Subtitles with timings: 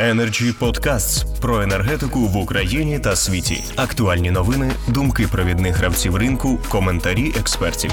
[0.00, 3.64] Energy Podcasts про енергетику в Україні та світі.
[3.76, 7.90] Актуальні новини, думки провідних гравців ринку, коментарі експертів.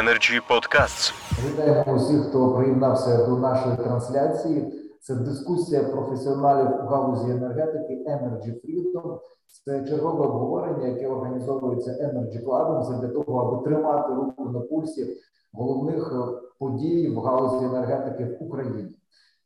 [0.00, 1.12] Energy Podcasts.
[1.46, 4.72] Вітаємо усіх, хто приєднався до нашої трансляції.
[5.00, 9.18] Це дискусія професіоналів у галузі енергетики Energy Freedom.
[9.64, 15.16] Це чергове обговорення, яке організовується Energy Club для того, аби тримати руку на пульсі
[15.52, 16.12] головних
[16.58, 18.96] подій в галузі енергетики в Україні.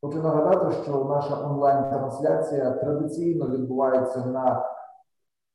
[0.06, 4.64] Хочу нагадати, що наша онлайн-трансляція традиційно відбувається на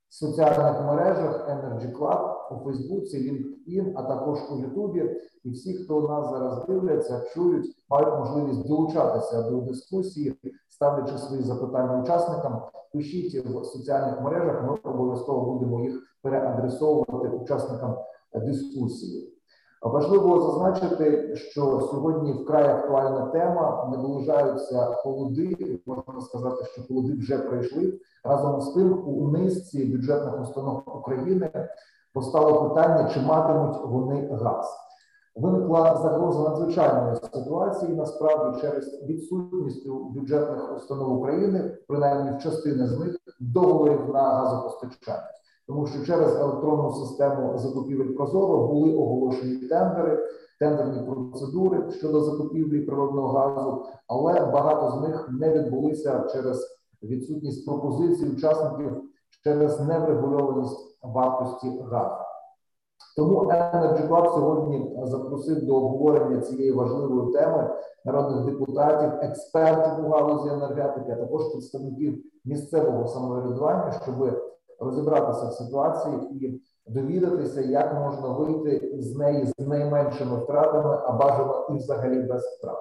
[0.10, 5.16] соціальних мережах Energy Club у Фейсбуці, LinkedIn, а також у Ютубі.
[5.44, 10.36] І всі, хто нас зараз дивляться, чують, мають можливість долучатися до дискусії,
[10.70, 12.62] ставлячи свої запитання учасникам.
[12.94, 14.64] Пишіть в соціальних мережах.
[14.64, 17.98] Ми обов'язково будемо їх переадресовувати учасникам
[18.34, 19.31] дискусії.
[19.82, 23.90] Важливо зазначити, що сьогодні вкрай актуальна тема.
[23.92, 25.80] Наближаються холоди.
[25.86, 28.00] Можна сказати, що холоди вже пройшли.
[28.24, 31.70] Разом з тим, у низці бюджетних установ України
[32.14, 34.78] постало питання, чи матимуть вони газ.
[35.36, 43.00] Виникла загроза надзвичайної ситуації насправді через відсутність у бюджетних установ України, принаймні в частини з
[43.00, 45.41] них, договорів на газопостачання
[45.72, 50.20] тому що через електронну систему закупівель Прозоро були оголошені тендери,
[50.60, 56.68] тендерні процедури щодо закупівлі природного газу, але багато з них не відбулися через
[57.04, 59.04] відсутність пропозицій учасників
[59.44, 62.24] через неврегульованість вартості газу.
[63.16, 70.50] Тому Energy Club сьогодні запросив до обговорення цієї важливої теми народних депутатів, експертів у галузі
[70.50, 74.42] енергетики, а також представників місцевого самоврядування, щоб
[74.82, 81.68] розібратися в ситуації і довідатися, як можна вийти з неї з найменшими втратами, а бажано
[81.70, 82.78] і взагалі без втрат.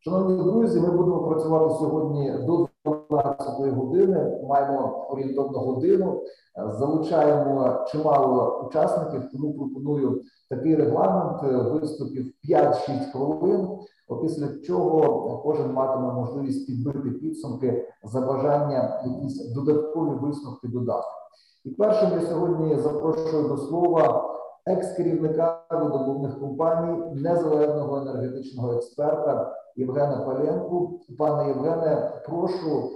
[0.00, 2.68] Шановні друзі, ми будемо працювати сьогодні до
[3.10, 4.40] 12 години.
[4.48, 6.22] Маємо орієнтовну годину,
[6.66, 13.68] залучаємо чимало учасників, тому пропоную такий регламент виступів 5-6 хвилин.
[14.16, 21.08] Після чого кожен матиме можливість підбити підсумки за бажання якісь додаткові висновки додати.
[21.64, 24.34] І першим я сьогодні запрошую до слова
[24.66, 31.00] екс-керівника видобувних компаній, незалежного енергетичного експерта Євгена Паленку.
[31.18, 32.90] Пане Євгене, прошу,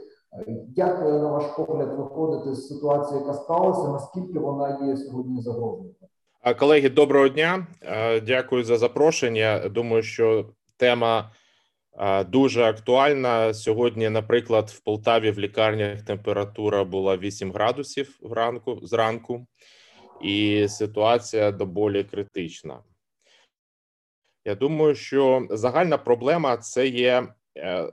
[0.77, 5.91] як на ваш погляд виходити з ситуації, яка сталася, наскільки вона є сьогодні загрозою?
[6.59, 7.67] Колеги, доброго дня.
[8.27, 9.69] Дякую за запрошення.
[9.75, 10.45] Думаю, що
[10.83, 11.31] тема
[12.29, 14.11] дуже актуальна сьогодні.
[14.11, 19.47] Наприклад, в Полтаві в лікарнях температура була 8 градусів вранку зранку,
[20.23, 22.83] і ситуація доволі критична.
[24.45, 27.93] Я думаю, що загальна проблема це є е,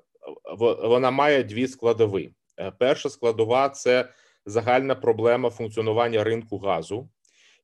[0.83, 2.33] вона має дві складові.
[2.59, 4.09] Е, перша складова це
[4.45, 7.09] загальна проблема функціонування ринку газу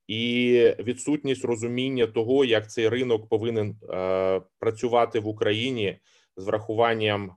[0.08, 5.98] і відсутність розуміння того, як цей ринок повинен е, працювати в Україні
[6.38, 7.32] з врахуванням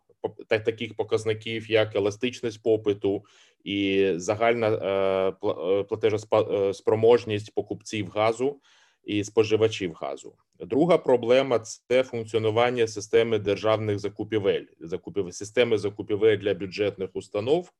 [0.49, 3.25] таких показників, як еластичність попиту
[3.65, 8.61] і загальна е, е, платежоспроможність покупців газу
[9.05, 10.35] і споживачів газу.
[10.61, 17.73] Друга проблема це функціонування системи державних закупівель, закупівель системи закупівель для бюджетних установ.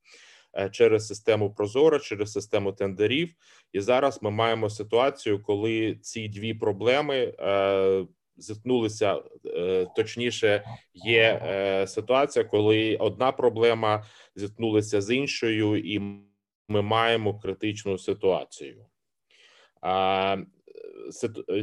[0.57, 3.35] Е, через систему Прозоро, через систему тендерів,
[3.73, 7.35] і зараз ми маємо ситуацію, коли ці дві проблеми
[8.39, 10.65] зіткнулися е, точніше,
[10.95, 14.05] є е, ситуація, коли одна проблема
[14.35, 15.99] зіткнулася з іншою, і
[16.69, 18.87] ми маємо критичну ситуацію.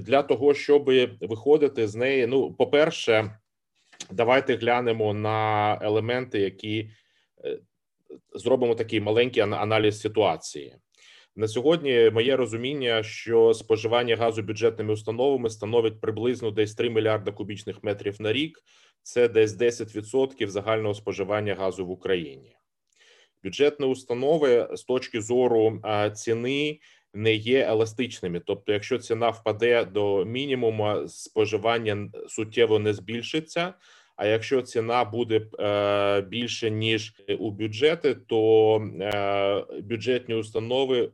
[0.02, 0.86] Для того, щоб
[1.22, 3.40] виходити з неї, ну, по-перше,
[4.12, 6.90] давайте глянемо на елементи, які
[7.46, 7.60] е,
[8.34, 10.76] зробимо такий маленький аналіз ситуації.
[11.36, 17.84] На сьогодні моє розуміння, що споживання газу бюджетними установами становить приблизно десь 3 мільярда кубічних
[17.84, 18.60] метрів на рік.
[19.04, 22.56] Це десь 10% загального споживання газу в Україні.
[23.44, 25.82] Бюджетні установи з точки зору
[26.16, 26.80] ціни
[27.14, 28.42] не є еластичними.
[28.46, 33.74] Тобто, якщо ціна впаде до мінімуму, споживання суттєво не збільшиться.
[34.16, 41.10] А якщо ціна буде е, більше ніж у бюджети, то е, бюджетні установи е,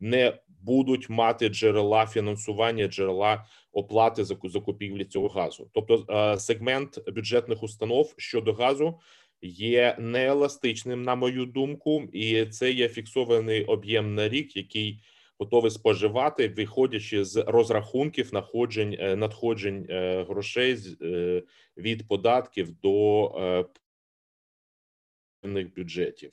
[0.00, 5.70] не будуть мати джерела фінансування, джерела оплати за закупівлі цього газу.
[5.74, 8.98] Тобто сегмент бюджетних установ щодо газу
[9.42, 15.00] є нееластичним, на мою думку, і це є фіксований об'єм на рік, який
[15.38, 21.42] готові споживати, виходячи з розрахунків надходжень е, надходжень е, грошей е,
[21.76, 23.68] від податків до
[25.42, 26.32] державних бюджетів.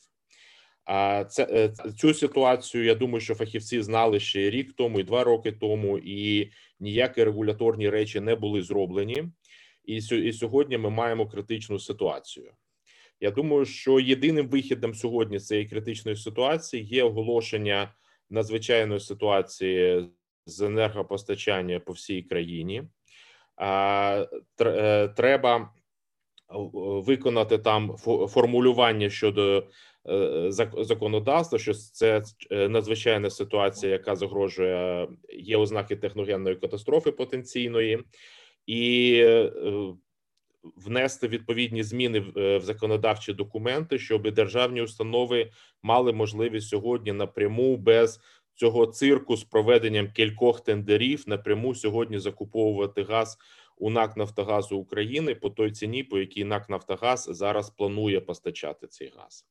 [0.86, 5.52] А це цю ситуацію я думаю, що фахівці знали ще рік тому, і два роки
[5.52, 9.24] тому, і ніякі регуляторні речі не були зроблені.
[9.86, 12.52] І і сьогодні ми маємо критичну ситуацію.
[13.19, 17.94] Я думаю, що єдиним вихідом сьогодні цієї критичної ситуації є оголошення
[18.30, 20.10] надзвичайної ситуації
[20.45, 22.83] з енергопостачання по всій країні.
[23.62, 25.74] Е, треба
[27.06, 29.68] виконати там формулювання щодо
[30.10, 38.04] е, законодавства, що це е, надзвичайна ситуація, яка загрожує є ознаки техногенної катастрофи потенційної,
[38.66, 39.24] і
[40.76, 45.52] внести відповідні зміни в законодавчі документи, щоб державні установи
[45.84, 48.20] мали можливість сьогодні напряму без
[48.56, 53.38] цього цирку з проведенням кількох тендерів напряму сьогодні закуповувати газ
[53.78, 59.14] у НАК Нафтогазу України по той ціні, по якій НАК Нафтогаз зараз планує постачати цей
[59.18, 59.46] газ.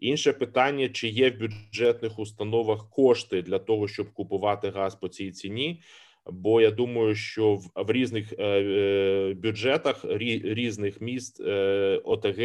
[0.00, 5.30] Інше питання: чи є в бюджетних установах кошти для того, щоб купувати газ по цій
[5.30, 5.82] ціні?
[6.28, 12.38] Бо я думаю, що в, в різних е, е бюджетах рі, різних міст е, ОТГ.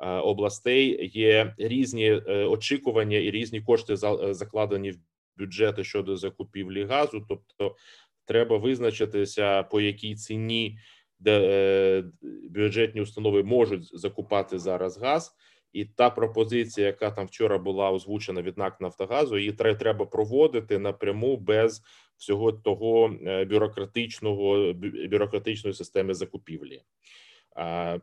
[0.00, 4.98] Е, областей є різні е, очікування і різні кошти за, закладені в
[5.36, 7.76] бюджети щодо закупівлі газу, тобто
[8.24, 10.78] треба визначитися по якій ціні
[11.18, 12.04] де е,
[12.50, 15.34] бюджетні установи можуть закупати зараз газ.
[15.74, 21.36] І та пропозиція, яка там вчора була озвучена від НАК Нафтогазу, її треба проводити напряму
[21.36, 21.82] без
[22.16, 24.72] всього того е, бюрократичного
[25.10, 26.82] бюрократичної системи закупівлі.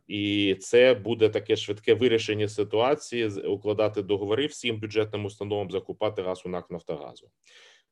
[0.07, 6.49] І це буде таке швидке вирішення ситуації укладати договори всім бюджетним установам закупати газ у
[6.49, 7.29] НАК Нафтогазу.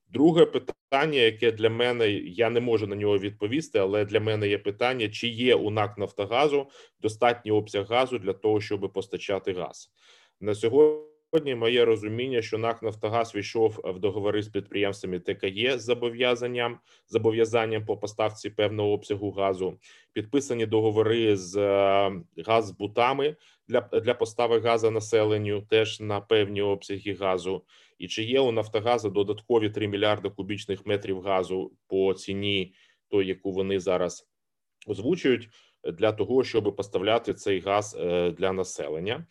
[0.09, 4.57] Друге питання, яке для мене я не можу на нього відповісти, але для мене є
[4.57, 6.67] питання: чи є у НАК Нафтогазу
[7.01, 9.91] достатній обсяг газу для того, щоб постачати газ
[10.39, 11.08] на сьогодні.
[11.31, 17.85] Сьогодні моє розуміння, що НАК Нафтогаз війшов в договори з підприємствами ТКЄ з зобов'язанням зобов'язанням
[17.85, 19.79] по поставці певного обсягу газу.
[20.13, 22.11] Підписані договори з е,
[22.45, 23.35] газбутами
[23.67, 27.63] для для поставок газу населенню, теж на певні обсяги газу.
[27.97, 32.73] І чи є у Нафтогазу додаткові 3 мільярди кубічних метрів газу по ціні,
[33.09, 34.27] той, яку вони зараз
[34.87, 35.49] озвучують,
[35.83, 39.25] для того, щоб поставляти цей газ е, для населення.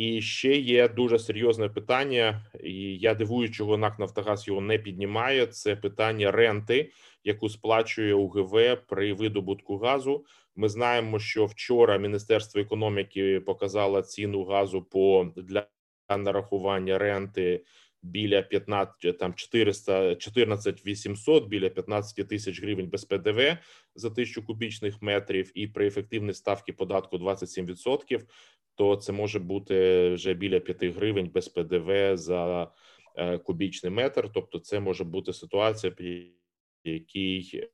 [0.00, 5.46] І ще є дуже серйозне питання, і я дивую, чого НАК Нафтогаз його не піднімає.
[5.46, 6.92] Це питання ренти,
[7.24, 10.24] яку сплачує УГВ при видобутку газу.
[10.56, 15.66] Ми знаємо, що вчора Міністерство економіки показало ціну газу по для
[16.18, 17.64] нарахування ренти
[18.02, 23.56] біля 15, там 400, 14 800, біля 15 тисяч гривень без ПДВ
[23.94, 28.20] за тисячу кубічних метрів, і при ефективній ставці податку 27%,
[28.80, 32.70] то це може бути вже біля 5 гривень без ПДВ за
[33.16, 34.30] е, кубічний метр.
[34.34, 36.30] Тобто, це може бути ситуація, при
[36.84, 37.68] якій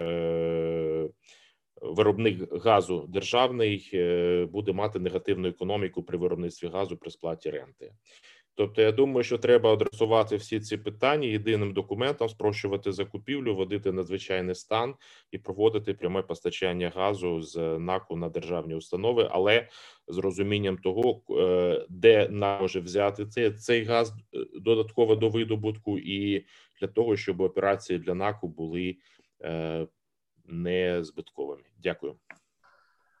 [0.00, 1.08] е,
[1.82, 7.92] Виробник газу державний е, буде мати негативну економіку при виробництві газу при сплаті ренти.
[8.60, 14.54] Тобто, я думаю, що треба адресувати всі ці питання єдиним документом, спрощувати закупівлю, вводити надзвичайний
[14.54, 14.94] стан
[15.30, 19.68] і проводити пряме постачання газу з НАКу на державні установи, але
[20.08, 25.98] з розумінням того, е, де нам може взяти цей цей газ е, додатково до видобутку,
[25.98, 26.46] і
[26.80, 28.96] для того, щоб операції для НАКу були
[29.42, 29.86] е,
[30.44, 31.62] не збитковими.
[31.82, 32.14] Дякую.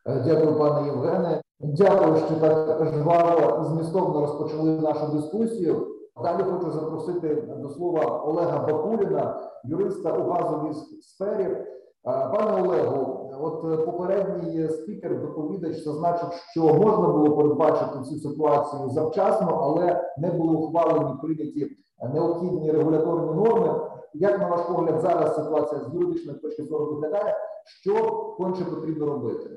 [0.06, 1.42] Дякую, пане Євгене.
[1.62, 5.86] Дякую, що так жваво змістовно розпочали нашу дискусію.
[6.22, 11.66] Далі хочу запросити до слова Олега Бакуліна, юриста у газовій сфері.
[12.04, 20.10] Пане Олегу, от попередній спікер доповідач зазначив, що можна було передбачити цю ситуацію завчасно, але
[20.18, 21.76] не були ухвалені прийняті
[22.14, 23.80] необхідні регуляторні норми.
[24.14, 27.94] Як на ваш погляд, зараз ситуація з юридичної точки зору виглядає, що
[28.38, 29.50] конче потрібно робити?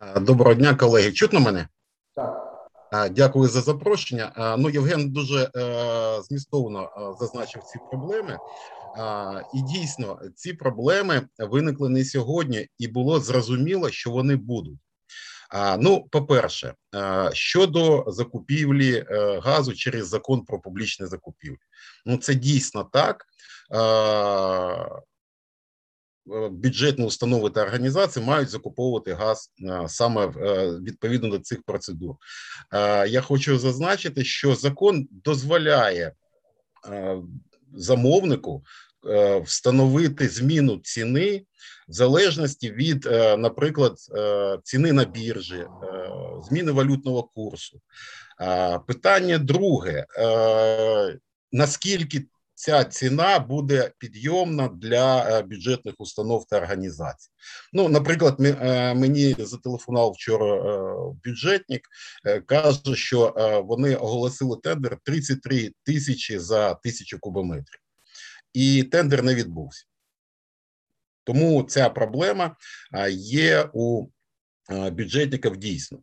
[0.00, 1.12] Доброго дня, колеги.
[1.12, 1.68] Чутно мене?
[2.14, 3.12] Так.
[3.12, 4.56] Дякую за запрошення.
[4.58, 8.38] Ну, Євген дуже е, змістовно е, зазначив ці проблеми,
[9.54, 14.78] і дійсно ці проблеми виникли не сьогодні, і було зрозуміло, що вони будуть.
[15.78, 19.04] Ну, по-перше, е, щодо закупівлі
[19.42, 21.58] газу через закон про публічне закупівлі,
[22.06, 23.26] ну це дійсно так.
[26.34, 32.16] Е, бюджетні установи та організації мають закуповувати газ е, саме е, відповідно до цих процедур.
[33.08, 36.12] Я хочу зазначити, що закон дозволяє
[37.74, 38.64] замовнику
[39.44, 41.42] встановити зміну ціни
[41.88, 43.04] в залежності від,
[43.38, 43.98] наприклад,
[44.62, 45.66] ціни на біржі,
[46.48, 47.80] зміни валютного курсу.
[48.86, 50.06] Питання друге:
[51.52, 52.24] наскільки
[52.56, 57.30] ця ціна буде підйомна для е, бюджетних установ та організацій?
[57.72, 61.88] Ну, наприклад, е, мені зателефонував вчора е, бюджетник,
[62.46, 63.34] каже, що
[63.68, 67.80] вони оголосили тендер 33 тисячі за тисячу кубометрів,
[68.52, 69.84] і тендер не відбувся.
[71.24, 72.56] Тому ця проблема
[73.18, 74.06] є у
[74.92, 75.98] бюджетників дійсно.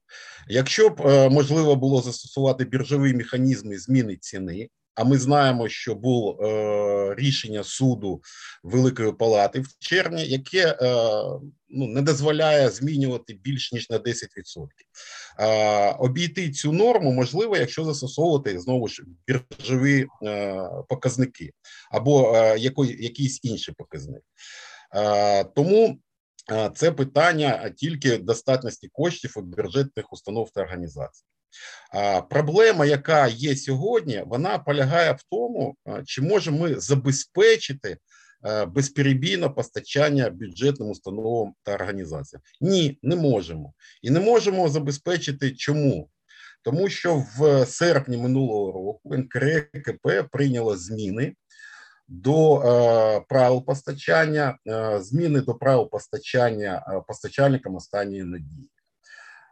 [0.48, 7.16] Якщо б можливо було застосувати біржові механізми зміни ціни, а ми знаємо, що було е,
[7.16, 8.22] рішення суду
[8.64, 10.76] Великої Палати в червні, яке е,
[11.70, 14.28] ну, не дозволяє змінювати більш ніж на 10%.
[15.40, 21.52] Е, обійти цю норму можливо, якщо застосовувати знову ж біржові е, показники
[21.92, 24.22] або е, якої, якийсь інший показник.
[24.96, 26.00] Е, тому
[26.76, 31.24] це питання тільки достатності коштів у бюджетних установ та організацій.
[32.30, 37.98] Проблема, яка є сьогодні, вона полягає в тому, е, чи можемо ми забезпечити
[38.46, 42.42] е, безперебійне постачання бюджетним установам та організаціям.
[42.62, 43.74] Ні, не можемо.
[44.02, 46.10] І не можемо забезпечити чому?
[46.64, 51.34] Тому що в серпні минулого року НКРКП прийняло зміни
[52.08, 58.70] до е, правил постачання, е, зміни до правил постачання е, постачальникам останньої надії.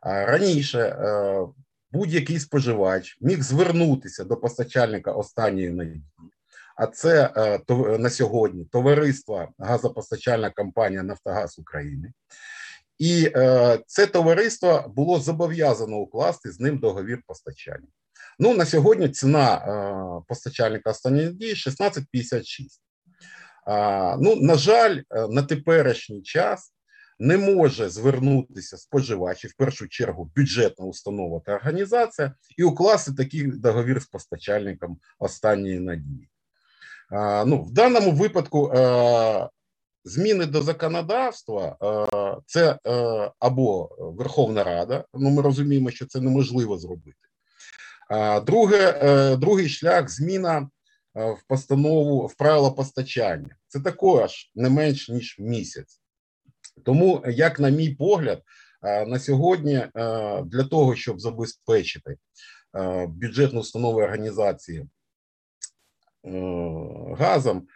[0.04, 1.40] Раніше е,
[1.92, 6.04] будь-який споживач міг звернутися до постачальника останньої надії,
[6.76, 12.14] а це е, то- на сьогодні товариство газопостачальна компанія Нафтогаз України.
[13.00, 17.88] І е, це товариство було зобов'язано укласти з ним договір постачання.
[18.40, 22.68] Ну на сьогодні ціна е, постачальника останньої надії 16,56.
[23.66, 26.74] А, ну, на жаль, е, на теперішній час
[27.22, 34.02] не може звернутися споживач, в першу чергу бюджетна установа та організація, і укласти такий договір
[34.02, 36.30] з постачальником останньої надії.
[37.12, 39.50] А, ну, в даному випадку е,
[40.04, 45.06] зміни до законодавства е, це е, або Верховна Рада.
[45.14, 47.28] Ну, ми розуміємо, що це неможливо зробити.
[48.10, 50.70] А, друге, другий шлях зміна
[51.16, 53.56] в постанову в правила постачання.
[53.68, 56.01] Це також не менш ніж місяць.
[56.86, 58.42] Тому, як на мій погляд,
[58.84, 59.90] е, на сьогодні е,
[60.42, 62.16] для того, щоб забезпечити
[62.78, 64.88] е, бюджетну установу організації
[67.18, 67.68] газом,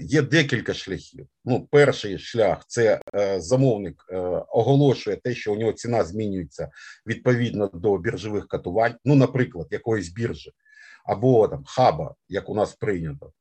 [0.00, 1.26] є декілька шляхів.
[1.44, 3.00] Ну, перший шлях це
[3.36, 4.04] замовник
[4.48, 6.70] оголошує те, що у нього ціна змінюється
[7.06, 10.50] відповідно до біржових катувань, ну, наприклад, якоїсь біржі
[11.04, 13.32] або там хаба, як у нас прийнято.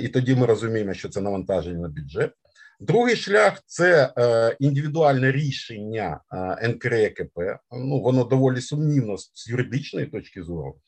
[0.00, 2.32] І тоді ми розуміємо, що це навантаження на бюджет.
[2.80, 7.38] Другий шлях це е, індивідуальне рішення е, НКРЕКП.
[7.72, 10.80] Ну воно доволі сумнівно з юридичної точки зору,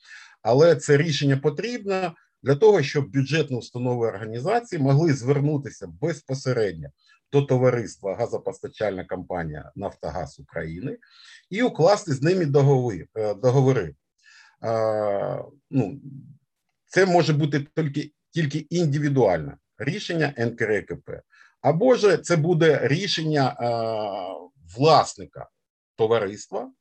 [0.43, 6.89] але це рішення потрібно для того, щоб бюджетні установи організації могли звернутися безпосередньо
[7.33, 10.99] до товариства газопостачальна компанія Нафтогаз України
[11.51, 13.07] і укласти з ними договори.
[13.15, 13.95] е, договори.
[15.71, 16.01] Ну,
[16.87, 21.11] це може бути тільки, тільки індивідуальне рішення НКРКП.
[21.63, 23.67] Або ж це буде рішення е,
[24.77, 25.49] власника
[25.97, 26.73] товариства,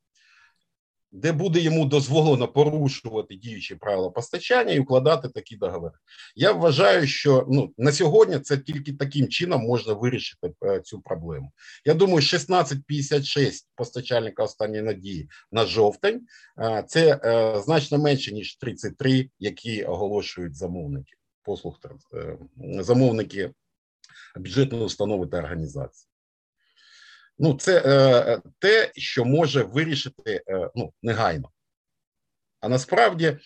[1.11, 5.93] де буде йому дозволено порушувати діючі правила постачання і укладати такі договори.
[6.35, 11.51] Я вважаю, що ну на сьогодні це тільки таким чином можна вирішити е, цю проблему.
[11.85, 16.25] Я думаю, 1656 постачальника останньої надії на жовтень
[16.59, 17.19] е, це
[17.65, 21.79] значно менше ніж 33, які оголошують замовники послуг
[22.79, 23.51] замовники
[24.35, 26.07] бюджетної установи та організації.
[27.39, 31.49] Ну, це е, те, що може вирішити е, ну, негайно.
[32.61, 33.37] А насправді, е,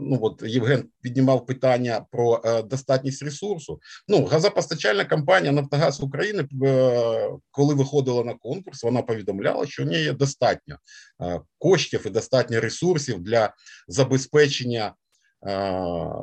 [0.00, 3.80] ну от Євген піднімав питання про е, достатність ресурсу.
[4.08, 10.04] Ну, газопостачальна компанія Нафтогаз України, е, коли виходила на конкурс, вона повідомляла, що в неї
[10.04, 10.78] є достатньо
[11.22, 13.54] е, коштів і достатньо ресурсів для
[13.88, 14.94] забезпечення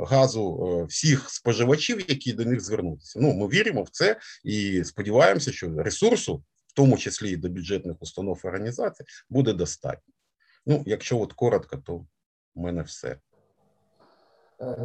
[0.09, 3.19] газу всіх споживачів, які до них звернутися.
[3.21, 7.95] Ну, ми віримо в це і сподіваємося, що ресурсу, в тому числі і до бюджетних
[7.99, 10.13] установ і організацій, буде достатньо.
[10.65, 12.05] Ну, якщо от коротко, то в
[12.55, 13.17] мене все.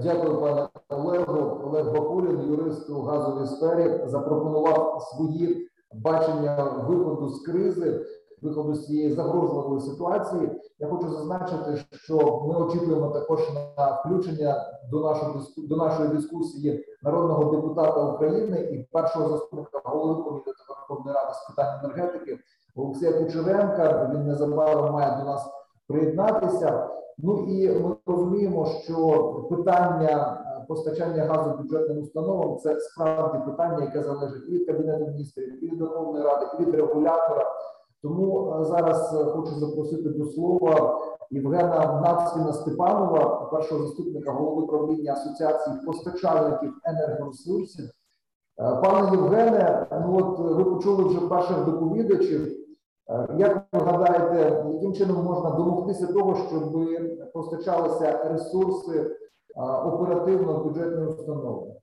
[0.02, 1.66] Дякую, пане Олегу.
[1.68, 8.06] Олег Бакулін, юрист у газовій сфері, запропонував свої бачення виходу з кризи.
[8.48, 10.50] Виходу з цієї загрозливої ситуації.
[10.78, 12.16] Я хочу зазначити, що
[12.48, 13.40] ми очікуємо також
[13.76, 15.32] на включення до нашої
[15.68, 21.80] до нашої дискусії народного депутата України і першого заступника голови комітету Верховної Ради з питань
[21.84, 22.38] енергетики
[22.76, 24.10] Олексія Кучеренка.
[24.14, 25.50] Він незабаром має до нас
[25.88, 26.88] приєднатися.
[27.18, 34.48] Ну і ми розуміємо, що питання постачання газу бюджетним установам це справді питання, яке залежить
[34.48, 37.46] і від кабінету міністрів, і від Верховної Ради, і від регулятора.
[38.06, 46.72] Тому зараз хочу запросити до слова Євгена Нацвіна Степанова, першого заступника голови правління Асоціації постачальників
[46.84, 47.90] енергоресурсів.
[48.56, 52.52] Пане Євгене, ну от ви почули вже перших доповідачів.
[53.36, 56.86] Як ви гадаєте, яким чином можна домогтися того, щоб
[57.32, 59.16] постачалися ресурси
[59.56, 61.70] оперативно бюджетной установы.
[61.70, 61.75] Э,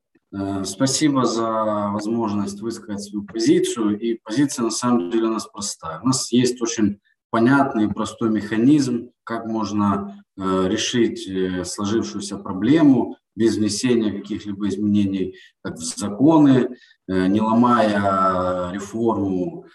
[0.63, 1.51] спасибо за
[1.91, 3.99] возможность высказать свою позицию.
[3.99, 5.99] И позиция на самом деле у нас простая.
[6.01, 6.99] У нас есть очень
[7.29, 15.35] понятный и простой механизм, как можно э, решить э, сложившуюся проблему без внесения каких-либо изменений
[15.63, 19.65] как в законы, не ломая реформу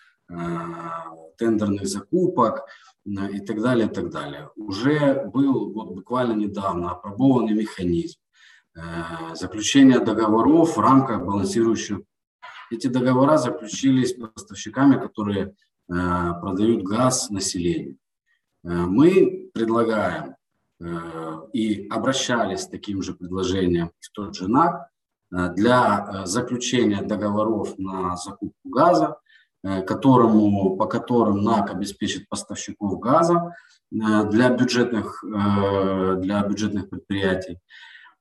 [1.36, 2.68] тендерных закупок,
[3.04, 4.50] и так далее, и так далее.
[4.56, 8.18] Уже был вот буквально недавно опробованный механизм
[8.78, 11.98] э, заключения договоров в рамках балансирующих.
[12.70, 15.52] Эти договора заключились поставщиками, которые э,
[15.88, 17.96] продают газ населению.
[18.64, 20.34] Э, мы предлагаем
[21.52, 24.88] и обращались с таким же предложением в тот же НАК
[25.28, 29.16] для заключения договоров на закупку газа
[29.64, 33.56] которому, по которым НАК обеспечит поставщиков газа
[33.90, 37.58] для бюджетных, для бюджетных предприятий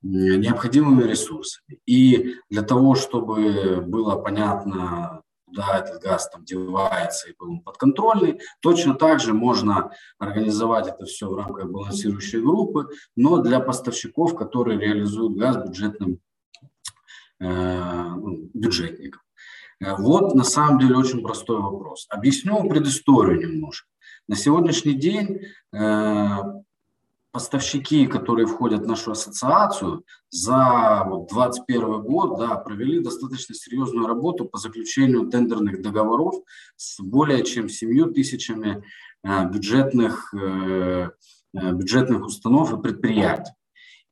[0.02, 1.80] необходимыми ресурсами.
[1.86, 8.96] И для того, чтобы было понятно, куда этот газ там девается и был подконтрольный, точно
[8.96, 15.38] так же можно организовать это все в рамках балансирующей группы, но для поставщиков, которые реализуют
[15.38, 16.20] газ бюджетным
[17.40, 18.12] э,
[18.54, 19.22] бюджетникам.
[19.80, 22.08] Э, вот на самом деле очень простой вопрос.
[22.10, 23.88] Объясню предысторию немножко.
[24.28, 25.40] На сегодняшний день
[25.74, 26.38] э,
[27.38, 34.58] поставщики, которые входят в нашу ассоциацию, за 2021 год да, провели достаточно серьезную работу по
[34.58, 36.34] заключению тендерных договоров
[36.78, 38.84] с более чем 7 тысячами
[39.24, 40.34] э, бюджетных,
[41.54, 43.54] бюджетных установ и предприятий.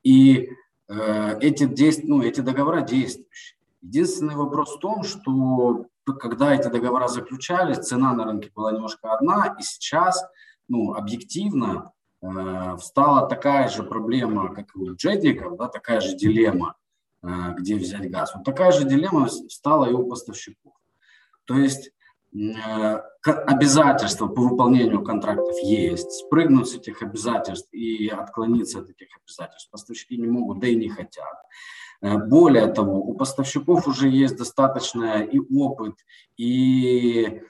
[0.03, 0.49] И
[0.87, 3.57] эти, действ, ну, эти договора действующие.
[3.81, 9.55] Единственный вопрос в том, что когда эти договора заключались, цена на рынке была немножко одна,
[9.59, 10.23] и сейчас,
[10.67, 11.94] ну, объективно э,
[12.77, 16.75] встала такая же проблема, как и у бюджетников, да, такая же дилемма,
[17.23, 18.33] э, где взять газ.
[18.35, 20.73] Вот такая же дилемма стала и у поставщиков.
[21.45, 21.91] То есть
[22.33, 29.69] э, обязательства по выполнению контрактов есть, спрыгнуть с этих обязательств и отклониться от этих обязательств
[29.71, 31.35] поставщики не могут, да и не хотят.
[32.01, 35.95] Э, более того, у поставщиков уже есть достаточно и опыт,
[36.37, 37.41] и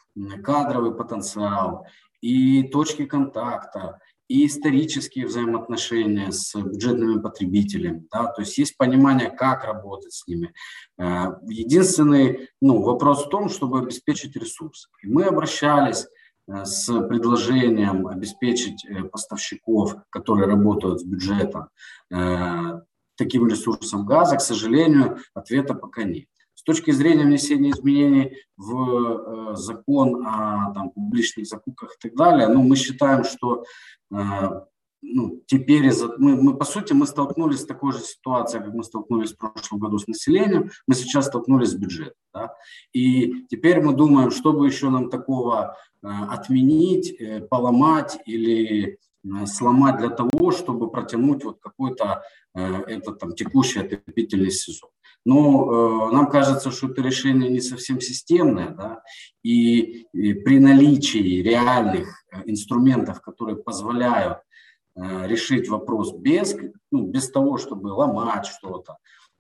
[0.44, 1.86] кадровый потенциал,
[2.22, 8.08] и точки контакта, и исторические взаимоотношения с бюджетными потребителями.
[8.12, 8.26] Да?
[8.28, 10.54] То есть есть понимание, как работать с ними.
[10.98, 14.90] Э, единственный ну, вопрос в том, чтобы обеспечить ресурсы.
[15.04, 16.08] И мы обращались
[16.48, 21.70] э, с предложением обеспечить поставщиков, которые работают с бюджетом,
[23.18, 26.28] таким ресурсом газа, к сожалению, ответа пока нет.
[26.66, 32.64] Точки зрения внесения изменений в э, закон о там, публичных закупках и так далее, ну,
[32.64, 33.64] мы считаем, что
[34.12, 34.16] э,
[35.08, 39.34] ну, теперь мы, мы, по сути, мы столкнулись с такой же ситуацией, как мы столкнулись
[39.34, 42.16] в прошлом году с населением, мы сейчас столкнулись с бюджетом.
[42.34, 42.56] Да?
[42.94, 48.98] И теперь мы думаем, чтобы еще нам такого э, отменить, э, поломать или
[49.46, 54.90] сломать для того, чтобы протянуть вот какой-то э, этот там текущий отопительный сезон.
[55.26, 59.02] Но э, нам кажется, что это решение не совсем системное, да,
[59.44, 64.38] и, и при наличии реальных э, инструментов, которые позволяют
[64.96, 66.56] э, решить вопрос без,
[66.92, 68.98] ну, без того, чтобы ломать что-то,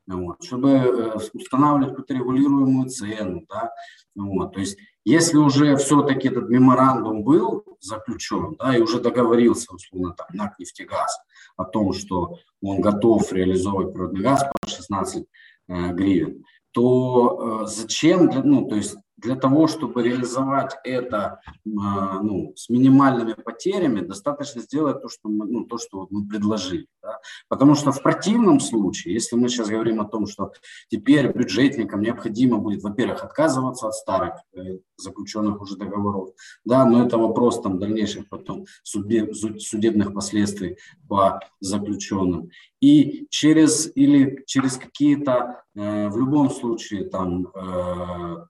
[0.07, 3.71] вот, чтобы э, устанавливать какую-то регулируемую цену, да,
[4.15, 10.15] вот, то есть если уже все-таки этот меморандум был заключен, да, и уже договорился, условно,
[10.17, 11.19] там, НАК «Нефтегаз»
[11.57, 15.25] о том, что он готов реализовывать природный газ по 16
[15.67, 22.69] э, гривен, то э, зачем, ну, то есть для того, чтобы реализовать это ну, с
[22.69, 26.87] минимальными потерями, достаточно сделать то, что мы, ну, то, что мы предложили.
[27.01, 27.19] Да?
[27.49, 30.51] Потому что в противном случае, если мы сейчас говорим о том, что
[30.89, 36.29] теперь бюджетникам необходимо будет, во-первых, отказываться от старых э, заключенных уже договоров,
[36.63, 42.49] да, но это вопрос там дальнейших потом судеб, судебных последствий по заключенным.
[42.81, 48.45] И через или через какие-то э, в любом случае там э,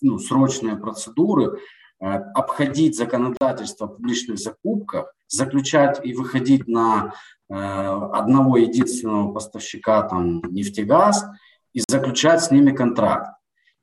[0.00, 1.58] ну, срочные процедуры,
[2.00, 7.14] э, обходить законодательство о публичных закупках, заключать и выходить на
[7.48, 11.26] э, одного единственного поставщика, там, нефтегаз,
[11.72, 13.39] и заключать с ними контракт.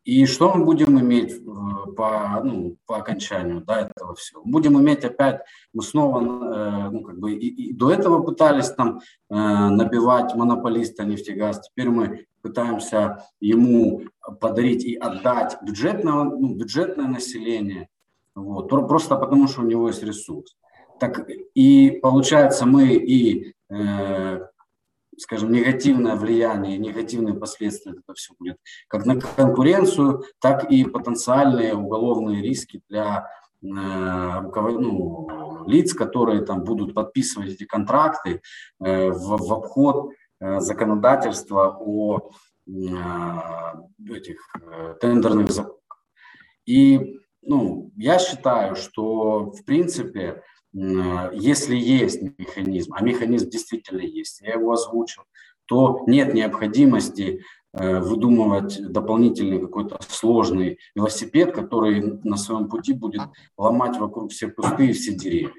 [0.07, 4.41] И что мы будем иметь э, по, ну, по окончанию да, этого всего?
[4.45, 5.41] Будем иметь опять,
[5.73, 6.21] мы снова,
[6.91, 13.25] ну, как бы, и, и до этого пытались там набивать монополиста нефтегаз, теперь мы пытаемся
[13.41, 14.03] ему
[14.39, 17.89] подарить и отдать бюджетное, ну, бюджетное население,
[18.33, 20.55] вот, просто потому что у него есть ресурс.
[20.99, 24.39] Так и получается мы и, э,
[25.17, 32.41] скажем, негативное влияние, негативные последствия это все будет как на конкуренцию, так и потенциальные уголовные
[32.41, 33.27] риски для
[33.61, 38.41] э, ну, лиц, которые там будут подписывать эти контракты
[38.79, 42.29] э, в, в обход Э, законодательства о
[44.09, 44.39] этих
[44.99, 46.03] тендерных закупках.
[46.65, 54.54] И ну, я считаю, что в принципе, если есть механизм, а механизм действительно есть, я
[54.54, 55.22] его озвучил,
[55.66, 57.42] то нет необходимости
[57.74, 63.22] выдумывать дополнительный какой-то сложный велосипед, который на своем пути будет
[63.56, 65.52] ломать вокруг все кусты и все деревья.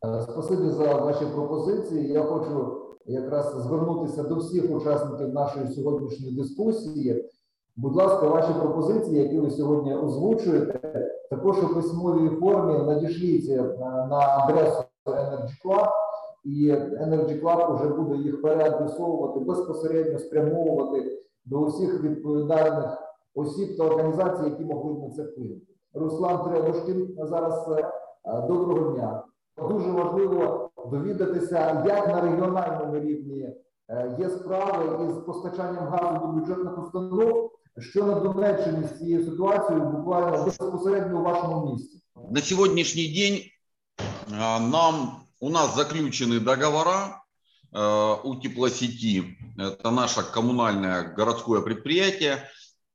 [0.00, 2.12] Спасибо за ваши пропозиции.
[2.12, 7.24] Я хочу якраз звернутися до всіх учасників нашої сьогоднішньої дискусії.
[7.76, 13.61] Будь ласка, ваші пропозиції, які ви сьогодні озвучуєте, також у письмовій формі надішліть е,
[14.09, 15.89] на адресу Energy Club,
[16.43, 22.97] і Energy Club вже буде їх переадресовувати, безпосередньо спрямовувати до усіх відповідальних
[23.35, 25.65] осіб та організацій, які могли б на це вплинути.
[25.93, 27.91] Руслан Требушкін зараз е,
[28.47, 29.23] доброго дня.
[29.69, 33.55] Дуже важливо довідатися, як на регіональному рівні
[34.19, 40.44] є справи із постачанням газу до бюджетних установ, що на Донеччині з цією ситуацією буквально
[40.44, 42.02] безпосередньо у вашому місті.
[42.30, 43.42] На сегодняшний день
[44.70, 47.22] нам у нас заключены договора
[48.24, 49.24] у теплосети.
[49.58, 52.48] Это наше коммунальное городское предприятие.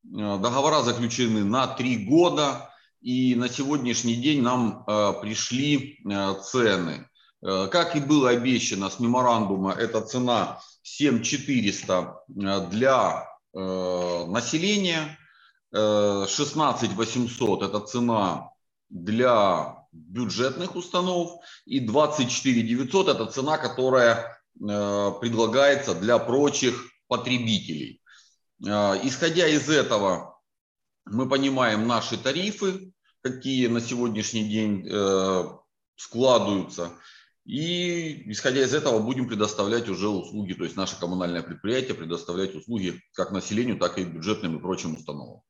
[0.04, 2.70] Договора заключены на три года.
[3.02, 7.08] И на сегодняшний день нам э, пришли э, цены.
[7.42, 15.19] Э, как и было обещано с меморандума, это цена 7400 для населения,
[15.73, 18.51] 16 800 это цена
[18.89, 28.01] для бюджетных установ и 24 900 это цена, которая предлагается для прочих потребителей.
[28.61, 30.33] Исходя из этого,
[31.05, 35.45] мы понимаем наши тарифы, какие на сегодняшний день э,
[35.97, 36.93] складываются.
[37.48, 43.00] И исходя из этого будем предоставлять уже услуги, то есть наше коммунальное предприятие предоставлять услуги
[43.14, 45.42] как населению, так и бюджетным и прочим установам.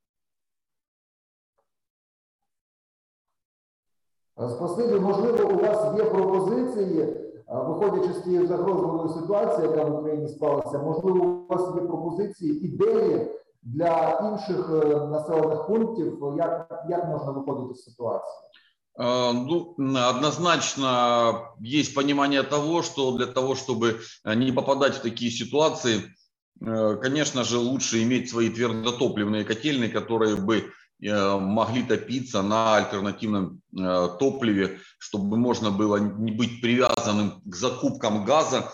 [4.37, 7.15] Спасибі, можливо, у вас є пропозиції,
[7.47, 13.31] виходячи з тієї загрозливої ситуації, яка в Україні склалася, можливо, у вас є пропозиції, ідеї
[13.63, 14.69] для інших
[15.09, 18.37] населених пунктів, як, як можна виходити з ситуації?
[18.96, 26.14] Ну, однозначно есть понимание того, что для того, чтобы не попадать в такие ситуации,
[26.60, 35.36] конечно же, лучше иметь свои твердотопливные котельные, которые бы могли топиться на альтернативном топливе, чтобы
[35.36, 38.70] можно было не быть привязанным к закупкам газа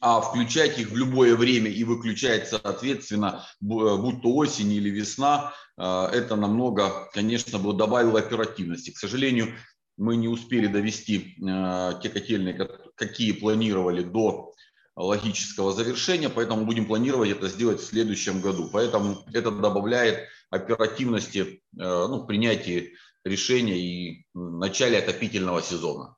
[0.00, 5.82] а включать их в любое время и выключать, соответственно, будь то осень или весна, э,
[6.12, 8.90] это намного, конечно, бы добавило оперативности.
[8.90, 9.54] К сожалению,
[9.98, 14.54] мы не успели довести э, те котельные, какие планировали до
[14.96, 18.70] логического завершения, поэтому будем планировать это сделать в следующем году.
[18.72, 26.16] Поэтому это добавляет оперативности э, ну, в принятии решения и начале отопительного сезона.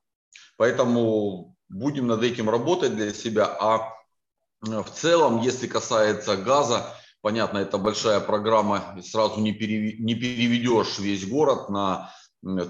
[0.57, 3.45] Поэтому будем над этим работать для себя.
[3.45, 3.93] А
[4.65, 9.99] э, в целом, если касается газа, понятно, это большая программа, сразу не, перев...
[9.99, 12.11] не переведешь весь город на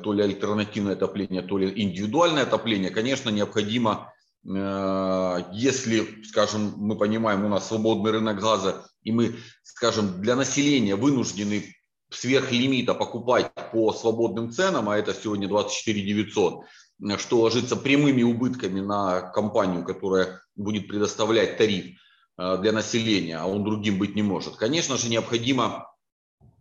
[0.04, 2.92] то ли альтернативное отопление, то ли индивидуальное отопление.
[2.92, 4.14] Конечно, необходимо,
[4.46, 10.96] э, если, скажем, мы понимаем, у нас свободный рынок газа, и мы, скажем, для населения
[10.96, 11.76] вынуждены
[12.10, 16.66] сверхлимита покупать по свободным ценам, а это сегодня 24 900,
[17.18, 21.98] что ложится прямыми убытками на компанию, которая будет предоставлять тариф
[22.38, 24.56] э, для населения, а он другим быть не может.
[24.56, 25.92] Конечно же, необходимо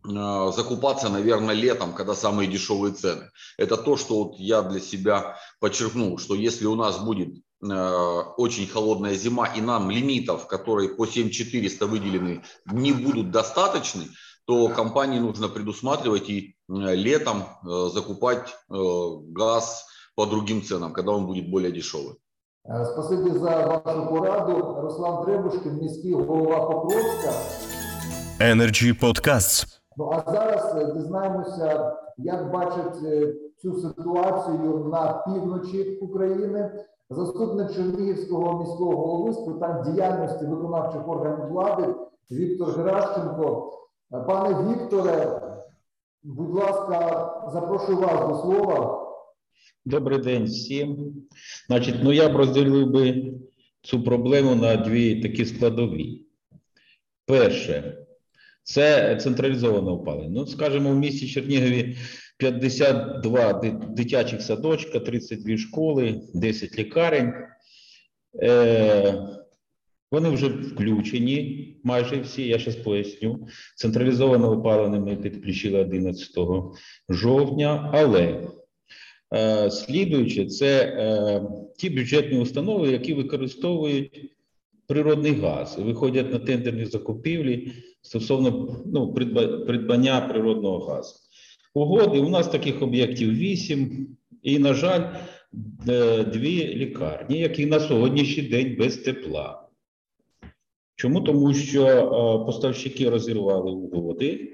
[0.04, 3.30] э, закупаться, наверное, летом, когда самые дешевые цены.
[3.56, 8.66] Это то, что вот я для себя подчеркнул, что если у нас будет э, очень
[8.66, 14.08] холодная зима и нам лимитов, которые по 7400 выделены, не будут достаточны,
[14.44, 21.72] то компании нужно предусматривать и летом закупать газ по другим ценам, когда он будет более
[21.72, 22.14] дешевый.
[22.64, 24.80] Е, Спасибі за вашу пораду.
[24.82, 27.32] Руслан Требушкин, міський голова Покровська.
[28.40, 29.66] Energy Podcasts.
[29.96, 36.86] Ну а зараз е, дізнаємося, як бачить е, цю ситуацію на півночі України.
[37.10, 41.94] Заступник Чернігівського міського голови з питань діяльності виконавчих органів влади
[42.30, 43.72] Віктор Геращенко.
[44.26, 45.40] Пане Вікторе,
[46.22, 49.01] будь ласка, запрошую вас до слова.
[49.84, 51.14] Добрий день всім.
[51.66, 53.32] Значить, ну я б розділив би
[53.82, 56.22] цю проблему на дві такі складові.
[57.26, 57.98] Перше,
[58.62, 60.28] це централізоване опалення.
[60.30, 61.96] Ну, скажімо, в місті Чернігові
[62.38, 63.52] 52
[63.90, 67.32] дитячих садочка, 32 школи, 10 лікарень.
[68.42, 69.28] Е,
[70.12, 73.48] вони вже включені, майже всі, я зараз поясню.
[73.76, 76.30] Централізоване опалення ми підключили 11
[77.08, 78.48] жовтня, але
[79.34, 81.42] Е, Слідуючи, це е,
[81.76, 84.32] ті бюджетні установи, які використовують
[84.86, 89.14] природний газ і виходять на тендерні закупівлі стосовно ну,
[89.66, 91.14] придбання природного газу.
[91.74, 94.08] Угоди у нас таких об'єктів вісім,
[94.42, 95.14] і, на жаль,
[95.88, 99.68] е, дві лікарні, які на сьогоднішній день без тепла.
[100.96, 101.20] Чому?
[101.20, 104.52] Тому що поставщики розірвали угоди.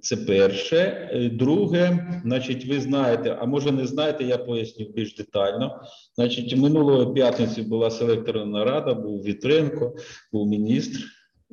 [0.00, 0.76] Це перше.
[1.12, 5.80] Е, Друге, значить, ви знаєте, а може не знаєте, я поясню більш детально.
[6.14, 9.96] Значить, минулої п'ятниці була селекторна рада, був Вітренко,
[10.32, 11.04] був міністр.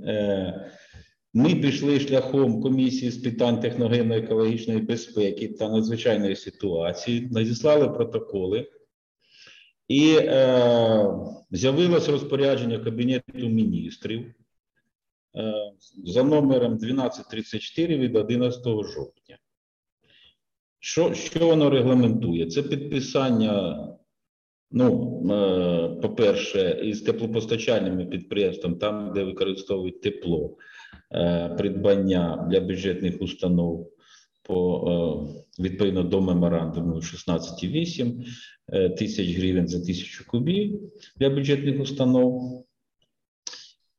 [0.05, 0.71] Е,
[1.33, 8.67] Ми пішли шляхом комісії з питань техногенно-екологічної безпеки та надзвичайної ситуації, надіслали протоколи.
[9.87, 11.05] І е,
[11.51, 14.33] з'явилось розпорядження Кабінету міністрів
[16.03, 19.37] за номером 1234 від 11 жовтня.
[20.79, 22.45] Що, що воно регламентує?
[22.45, 23.87] Це підписання,
[24.71, 30.57] ну, е, по-перше, із теплопостачальними підприємствами, там, де використовують тепло,
[31.11, 33.91] е, придбання для бюджетних установ
[34.43, 35.27] по
[35.59, 38.25] е, відповідно до меморандуму 16,8
[38.73, 40.79] е, тисяч гривень за тисячу кубів
[41.17, 42.65] для бюджетних установ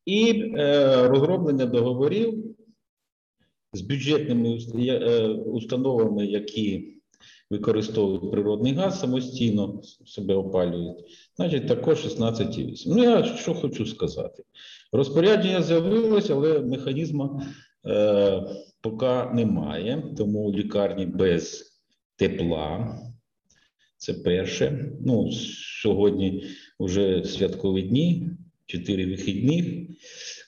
[0.07, 2.45] і е, розроблення договорів
[3.73, 6.89] з бюджетними е, установами, які
[7.51, 11.05] використовують природний газ самостійно себе опалюють,
[11.37, 12.85] значить також 16,8.
[12.87, 14.43] Ну я що хочу сказати.
[14.93, 17.43] Розпорядження з'явилося, але механізму
[17.87, 18.43] е,
[18.81, 21.73] поки немає, тому лікарні без
[22.17, 22.99] тепла.
[23.97, 24.93] Це перше.
[25.01, 25.33] Ну,
[25.83, 26.45] сьогодні
[26.81, 28.31] вже святкові дні,
[28.73, 29.65] чотири вихідних.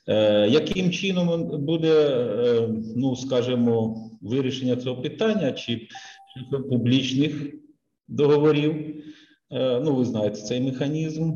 [0.08, 5.88] Е, яким чином буде, е, ну скажімо, вирішення цього питання чи
[6.70, 7.54] публічних
[8.08, 8.72] договорів?
[9.52, 11.32] Е, ну, ви знаєте цей механізм.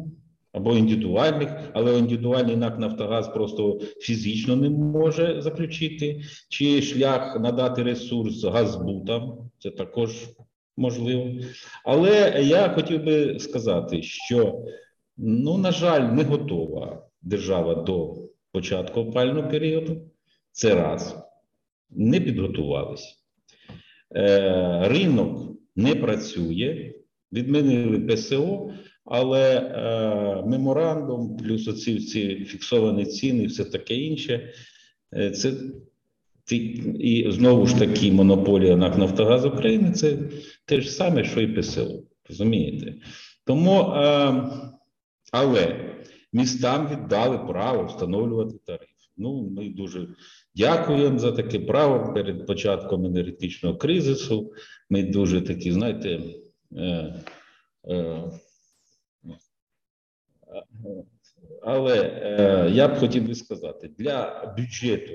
[0.52, 8.44] Або індивідуальних, але індивідуальний НАК Нафтогаз просто фізично не може заключити, чи шлях надати ресурс
[8.44, 10.10] газбутам, це також
[10.76, 11.30] можливо.
[11.84, 14.64] Але я хотів би сказати, що,
[15.18, 18.14] ну, на жаль, не готова держава до
[18.52, 19.96] початку опального періоду.
[20.52, 21.16] Це раз.
[21.90, 23.14] Не підготувалися.
[24.16, 26.94] Е, ринок не працює,
[27.32, 28.72] відмінили ПСО,
[29.04, 34.52] але е, меморандум, плюс оці ці фіксовані ціни, і все таке інше.
[35.14, 35.52] е, це
[36.98, 40.18] і знову ж таки монополія НАК Нафтогаз України це
[40.64, 42.02] те ж саме, що і ПСО.
[42.28, 42.94] Розумієте?
[43.44, 44.34] Тому, е,
[45.32, 45.94] але
[46.32, 48.88] містам віддали право встановлювати тариф.
[49.16, 50.08] Ну, ми дуже
[50.54, 54.52] дякуємо за таке право перед початком енергетичного кризису.
[54.90, 56.20] Ми дуже такі, знаєте,
[56.76, 57.14] е,
[57.88, 58.30] е,
[61.62, 65.12] але е, я б хотів би сказати, для бюджету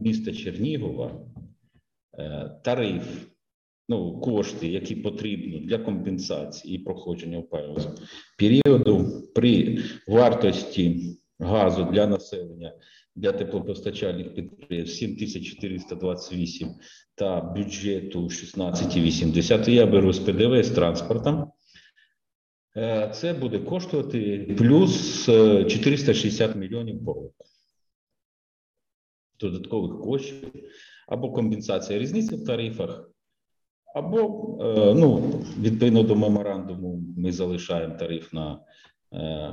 [0.00, 1.10] міста Чернігова
[2.18, 3.26] е, тариф,
[3.88, 7.94] ну, кошти, які потрібні для компенсації і проходження опалювального
[8.38, 12.72] періоду при вартості газу для населення
[13.16, 16.68] для теплопостачальних підприємств 7428
[17.14, 19.70] та бюджету 16,8.
[19.70, 21.52] Я беру з ПДВ з транспортом.
[22.76, 27.34] Е, Це буде коштувати плюс е, 460 мільйонів по року.
[29.40, 30.52] Додаткових коштів
[31.08, 33.10] або компенсація різниці в тарифах,
[33.94, 34.18] або
[34.60, 35.22] е, ну,
[35.60, 38.60] відповідно до меморандуму, ми залишаємо тариф на
[39.12, 39.50] е,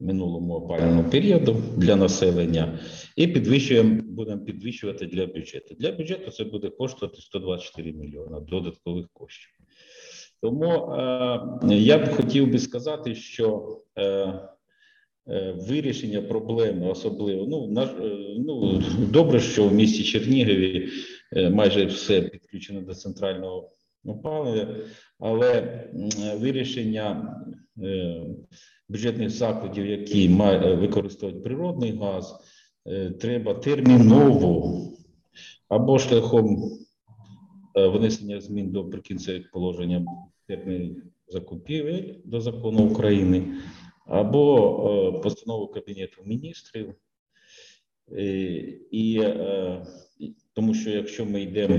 [0.00, 2.78] минулому опалювальному періоду для населення
[3.16, 5.74] і підвищуємо, будемо підвищувати для бюджету.
[5.78, 9.50] Для бюджету це буде коштувати 124 мільйони додаткових коштів.
[10.42, 13.78] Тому е, я б хотів би сказати, що
[15.68, 17.88] вирішення проблеми особливо ну, наш,
[18.38, 20.88] ну добре, що в місті Чернігові
[21.50, 23.70] майже все підключено до центрального
[24.04, 24.76] опалення,
[25.18, 25.84] але
[26.40, 27.34] вирішення
[27.82, 28.24] е,
[28.88, 32.34] бюджетних закладів, які ма- використовують природний газ,
[32.86, 34.82] е, треба терміново
[35.68, 36.70] або шляхом
[37.76, 40.06] е, внесення змін до прикінцевих положень
[40.46, 43.44] термінів закупівель до закону України,
[44.06, 46.94] або е, постанову Кабінету міністрів.
[48.12, 48.22] Е,
[48.90, 49.86] І е,
[50.18, 51.78] і- тому що якщо ми йдемо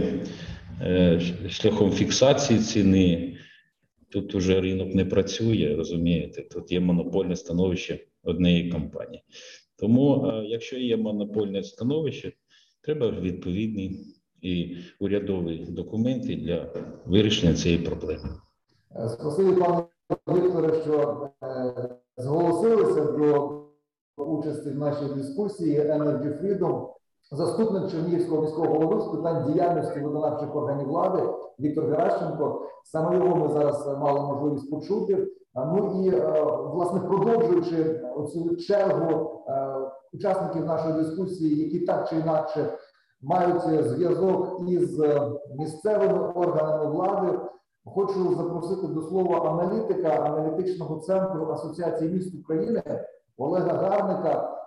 [0.82, 3.38] е, шляхом фіксації ціни,
[4.10, 9.24] тут уже ринок не працює, розумієте, тут є монопольне становище однієї компанії.
[9.80, 12.34] Тому, е, якщо є монопольне становище,
[12.82, 14.00] треба відповідні
[14.42, 16.74] і урядові документи для
[17.06, 18.30] вирішення цієї проблеми.
[18.96, 19.84] Е, Спасибі, пане
[20.28, 21.30] Вікторе, що
[22.18, 23.62] зголосилися до
[24.18, 26.99] участі в нашій дискусії Energy Freedom.
[27.32, 31.24] Заступник Чернігівського міського голови з питань діяльності виконавчих органів влади
[31.60, 32.62] Віктор Геращенко.
[32.84, 35.28] Саме його ми зараз е, мали можливість почути.
[35.56, 39.76] Ну і е, власне продовжуючи оцю чергу е,
[40.14, 42.74] учасників нашої дискусії, які так чи інакше
[43.22, 47.40] мають е, зв'язок із е, місцевими органами влади.
[47.86, 52.84] Хочу запросити до слова аналітика аналітичного центру Асоціації міст України
[53.38, 54.59] Олега Гарника.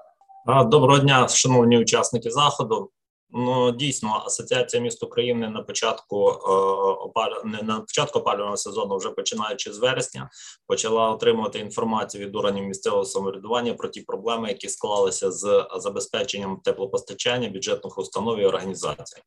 [0.46, 2.90] Доброго дня, шановні учасники заходу.
[3.30, 6.32] Ну дійсно, асоціація міст України на початку е,
[7.06, 10.30] опалю- не на початку опалювального сезону, вже починаючи з вересня,
[10.66, 17.48] почала отримувати інформацію від органів місцевого самоврядування про ті проблеми, які склалися з забезпеченням теплопостачання
[17.48, 19.22] бюджетних установ і організацій.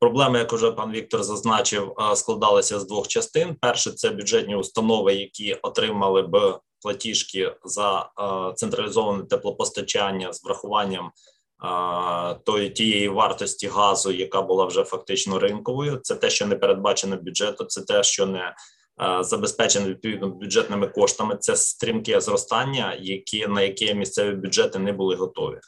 [0.00, 3.56] Проблеми, як уже пан Віктор зазначив, е, складалися з двох частин.
[3.60, 12.34] Перше це бюджетні установи, які отримали б платіжки за е, централізоване теплопостачання з врахуванням е,
[12.44, 15.96] тої тієї вартості газу, яка була вже фактично ринковою.
[16.02, 18.54] Це те, що не передбачено бюджету, це те, що не
[19.02, 21.36] е, забезпечено відповідно бюджетними коштами.
[21.40, 25.58] Це стрімке зростання, які на яке місцеві бюджети не були готові.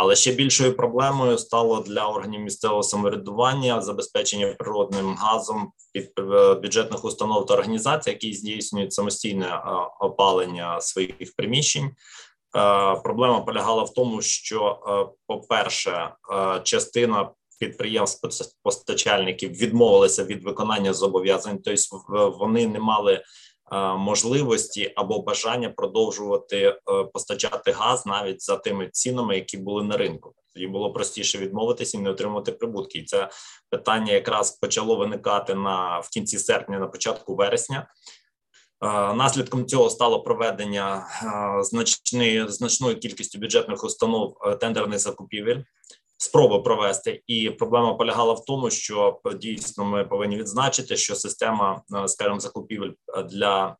[0.00, 7.04] Але ще більшою проблемою стало для органів місцевого самоврядування забезпечення природним газом під е, бюджетних
[7.04, 9.60] установ та організацій, які здійснюють самостійне е,
[10.00, 11.84] опалення своїх приміщень.
[11.84, 11.92] Е,
[13.04, 14.78] Проблема полягала в тому, що,
[15.26, 16.10] по-перше,
[16.62, 17.30] частина
[17.60, 23.22] підприємств постачальників відмовилися від виконання зобов'язань, тобто вони не мали
[23.96, 26.76] можливості або бажання продовжувати е,
[27.12, 30.34] постачати газ навіть за тими цінами, які були на ринку.
[30.54, 32.98] Тоді було простіше відмовитися і не отримувати прибутки.
[32.98, 33.28] І це
[33.70, 37.86] питання якраз почало виникати на в кінці серпня, на початку вересня.
[38.84, 45.62] Е, Наслідком цього стало проведення е, значної значної кількості бюджетних установ е, тендерних закупівель.
[46.20, 52.08] Спроби провести, і проблема полягала в тому, що дійсно ми повинні відзначити, що система, е,
[52.08, 53.76] скажімо, закупівель е, для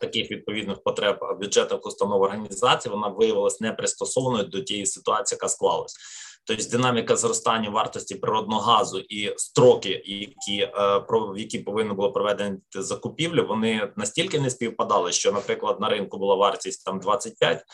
[0.00, 5.96] таких відповідних потреб бюджетних установ організацій вона виявилась непристосованою до тієї ситуації, яка склалась.
[6.44, 12.58] Тобто динаміка зростання вартості природного газу і строки, які е, про які повинно було проведені
[12.74, 17.64] закупівлі, вони настільки не співпадали, що, наприклад, на ринку була вартість там 25, а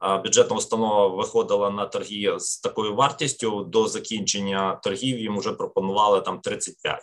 [0.00, 3.64] бюджетна установа виходила на торги з такою вартістю.
[3.64, 7.00] До закінчення торгів їм вже пропонували там 35.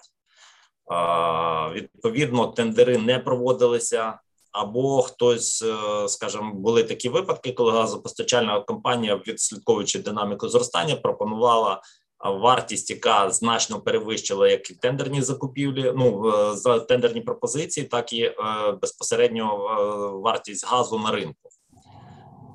[0.85, 4.19] А, Відповідно, тендери не проводилися.
[4.51, 11.81] Або хтось, е, скажімо, були такі випадки, коли газопостачальна компанія, відслідковуючи динаміку зростання, пропонувала
[12.25, 18.35] вартість, яка значно перевищила як і тендерні закупівлі, ну за тендерні пропозиції, так і е,
[18.81, 21.46] безпосередньо е, вартість газу на ринку.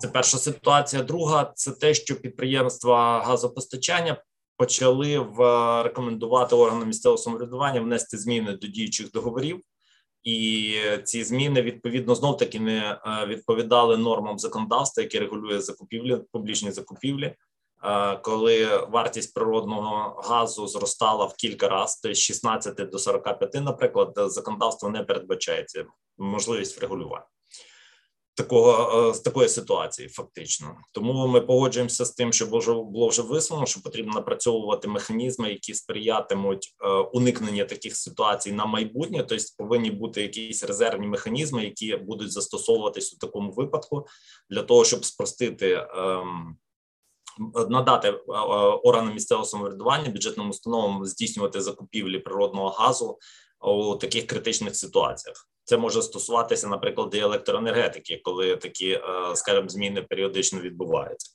[0.03, 1.03] Це перша ситуація.
[1.03, 4.23] Друга це те, що підприємства газопостачання
[4.57, 5.39] почали в
[5.83, 9.61] рекомендувати органам місцевого самоврядування внести зміни до діючих договорів.
[10.23, 10.75] І
[11.05, 17.35] ці зміни відповідно знов таки не е, відповідали нормам законодавства, яке регулює закупівлі, публічні закупівлі.
[18.23, 24.89] коли вартість природного газу зростала в кілька разів, тобто з 16 до 45, наприклад, законодавство
[24.89, 25.85] не передбачається
[26.19, 27.27] можливість врегулювання
[28.35, 30.77] такого з такої ситуації, фактично.
[30.93, 36.75] Тому ми погоджуємося з тим, що було вже висловлено, що потрібно напрацьовувати механізми, які сприятимуть
[37.13, 39.25] уникнення таких ситуацій на майбутнє.
[39.29, 44.07] Тобто повинні бути якісь резервні механізми, які будуть застосовуватись у такому випадку,
[44.51, 45.87] для того, щоб спростити.
[45.97, 46.57] Ем,
[47.69, 48.11] надати
[48.85, 53.19] органам місцевого самоврядування бюджетним установам здійснювати закупівлі природного газу
[53.61, 55.52] у таких критичних ситуаціях.
[55.65, 59.03] Це може стосуватися, наприклад, і електроенергетики, коли такі, е,
[59.35, 61.31] скажімо, зміни періодично відбуваються.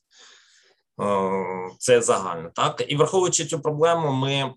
[1.01, 4.53] Е, це загально так і враховуючи цю проблему, ми е,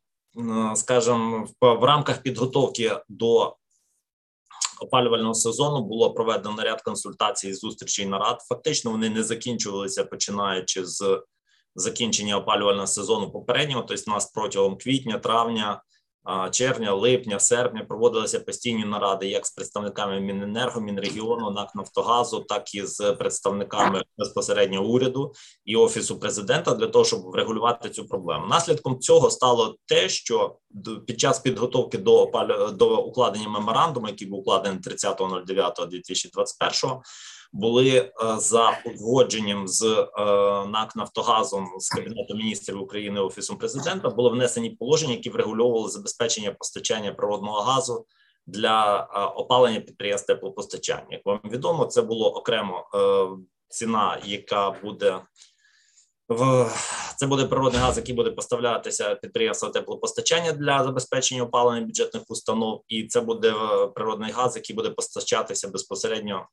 [0.77, 3.57] скажімо, в рамках підготовки до
[4.81, 8.41] опалювального сезону було проведено ряд консультацій, зустрічей нарад.
[8.41, 11.23] Фактично, вони не закінчувалися починаючи з
[11.75, 13.83] закінчення опалювального сезону попереднього.
[13.83, 15.83] Тобто, у нас протягом квітня, травня
[16.51, 22.87] червня, липня, серпня проводилися постійні наради як з представниками Міненерго, Мінрегіону, НАК Нафтогазу, так і
[22.87, 25.33] з представниками безпосередньо уряду
[25.65, 28.47] і офісу президента для того, щоб врегулювати цю проблему.
[28.47, 30.57] Наслідком цього стало те, що
[31.07, 32.31] під час підготовки до
[32.73, 37.01] до укладення меморандуму, який був укладений 30.09.2021,
[37.53, 40.07] були е, за узгодженням з е,
[40.67, 47.13] НАК Нафтогазом з кабінету міністрів України офісом президента були внесені положення, які врегульовували забезпечення постачання
[47.13, 48.07] природного газу
[48.47, 51.07] для е, опалення підприємств теплопостачання.
[51.11, 52.87] Як вам відомо, це було окремо
[53.69, 55.21] ціна, яка буде
[56.29, 56.71] в
[57.17, 63.05] це буде природний газ, який буде поставлятися підприємства теплопостачання для забезпечення опалення бюджетних установ, і
[63.05, 63.55] це буде
[63.95, 66.47] природний газ, який буде постачатися безпосередньо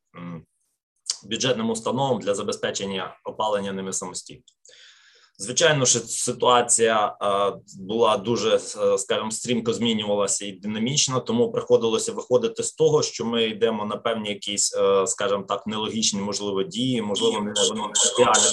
[1.26, 4.42] бюджетним установам для забезпечення опалення ними самостійно.
[5.40, 7.18] Звичайно, що ситуація
[7.80, 8.60] була дуже,
[8.98, 14.30] скажімо, стрімко змінювалася і динамічно, тому приходилося виходити з того, що ми йдемо на певні
[14.30, 18.50] якісь, скажімо так, нелогічні, можливо, дії, можливо, не ідеальні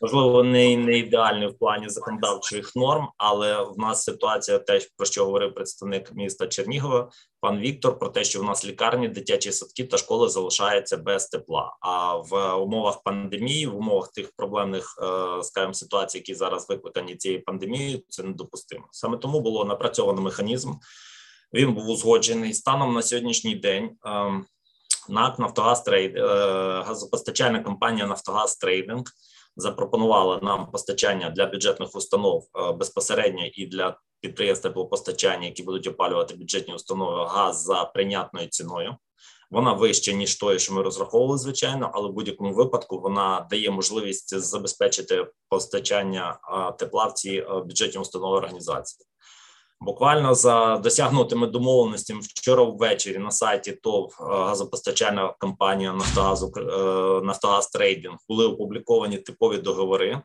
[0.00, 5.24] можливо, не не ідеальний в плані законодавчих норм, але в нас ситуація теж про що
[5.24, 9.98] говорив представник міста Чернігова, пан Віктор, про те, що в нас лікарні, дитячі садки та
[9.98, 11.76] школи залишаються без тепла.
[11.80, 17.44] А в умовах пандемії, в умовах тих проблемних е, скажімо, ситуацій, які зараз викликані цією
[17.44, 18.88] пандемією, це недопустимо.
[18.90, 20.72] Саме тому було напрацьовано механізм.
[21.54, 23.90] Він був узгоджений станом на сьогоднішній день.
[24.04, 24.46] Ем,
[25.08, 26.22] НАК Нафтогаз Трейд, е,
[26.86, 29.04] газопостачальна компанія Нафтогаз Трейдинг
[29.56, 36.34] запропонувала нам постачання для бюджетних установ е, безпосередньо і для підприємств теплопостачання, які будуть опалювати
[36.34, 38.96] бюджетні установи газ за прийнятною ціною.
[39.50, 44.38] Вона вища ніж тою, що ми розраховували, звичайно, але в будь-якому випадку вона дає можливість
[44.38, 49.06] забезпечити постачання е, тепла в ці е, бюджетні установи організації.
[49.82, 56.60] Буквально за досягнутими домовленостями вчора ввечері на сайті ТОВ е, газопостачальна компанія Нафтогазу е,
[57.24, 60.22] Нафтогаз Трейдинг були опубліковані типові договори.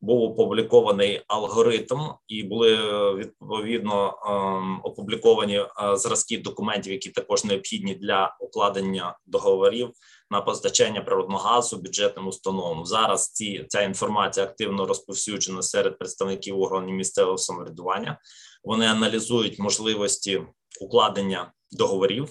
[0.00, 1.98] Був опублікований алгоритм,
[2.28, 9.90] і були е, відповідно ем, опубліковані зразки документів, які також необхідні для укладення договорів
[10.30, 12.86] на постачання природного газу бюджетним установам.
[12.86, 18.18] Зараз ці ця інформація активно розповсюджена серед представників органів місцевого самоврядування.
[18.64, 20.42] Вони аналізують можливості
[20.80, 22.28] укладення договорів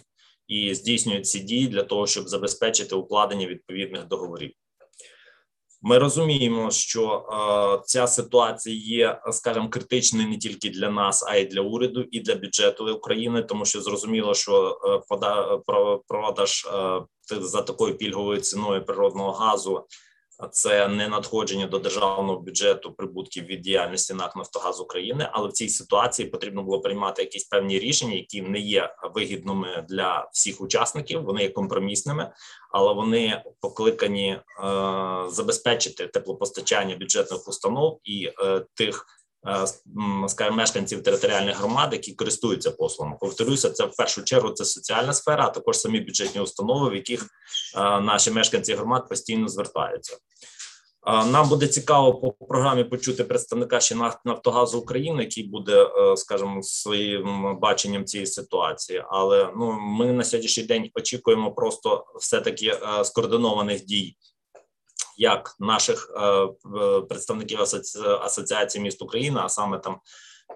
[0.48, 4.52] і здійснюють ці дії для того, щоб забезпечити укладення відповідних договорів.
[5.82, 7.26] Ми розуміємо, що
[7.80, 12.20] е, ця ситуація є, скажімо, критичною не тільки для нас, а й для уряду і
[12.20, 15.58] для бюджету України, тому що зрозуміло, що е, пода,
[16.08, 17.02] продаж е,
[17.42, 19.86] за такою пільговою ціною природного газу
[20.52, 25.70] це не надходження до державного бюджету прибутків від діяльності НАК «Нафтогаз України, але в цій
[25.70, 31.24] ситуації потрібно було приймати якісь певні рішення, які не є вигідними для всіх учасників.
[31.24, 32.32] Вони є компромісними,
[32.72, 34.42] але вони покликані е,
[35.30, 39.06] забезпечити теплопостачання бюджетних установ і е, тих.
[39.48, 39.68] Е,
[40.28, 43.18] скажімо, мешканців територіальних громад, які користуються послугами.
[43.22, 47.24] Повторюся, це в першу чергу це соціальна сфера, а також самі бюджетні установи, в яких
[47.24, 50.18] е, наші мешканці громад постійно звертаються.
[51.08, 53.96] Е, нам буде цікаво по програмі почути представника ще
[54.26, 59.04] Нафтогазу України, який буде, скажімо, своїм баченням цієї ситуації.
[59.10, 64.18] Але ну ми на сьогоднішній день очікуємо просто все таки скоординованих дій
[65.18, 66.48] як наших е,
[67.02, 67.60] представників
[68.22, 69.98] асоціації міст України, а саме там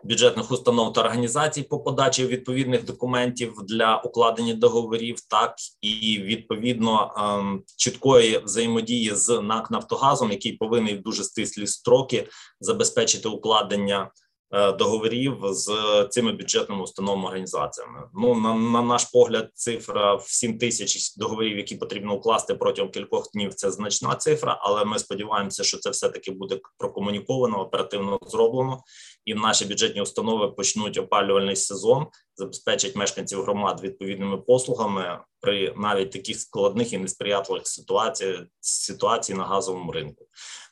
[0.04, 7.64] бюджетних установ та організацій по подачі відповідних документів для укладення договорів, так і відповідно ем,
[7.78, 12.28] чіткої взаємодії з НАК Нафтогазом, який повинен дуже стислі строки
[12.60, 14.12] забезпечити укладення.
[14.54, 15.72] Е, договорів з
[16.10, 18.00] цими бюджетними установами організаціями.
[18.14, 23.32] Ну на, на наш погляд, цифра в 7 тисяч договорів, які потрібно укласти протягом кількох
[23.34, 23.54] днів.
[23.54, 28.84] Це значна цифра, але ми сподіваємося, що це все таки буде прокомуніковано, оперативно зроблено,
[29.26, 32.06] і наші бюджетні установи почнуть опалювальний сезон,
[32.42, 39.92] забезпечать мешканців громад відповідними послугами при навіть таких складних і несприятливих ситуаціях ситуацій на газовому
[39.92, 40.26] ринку.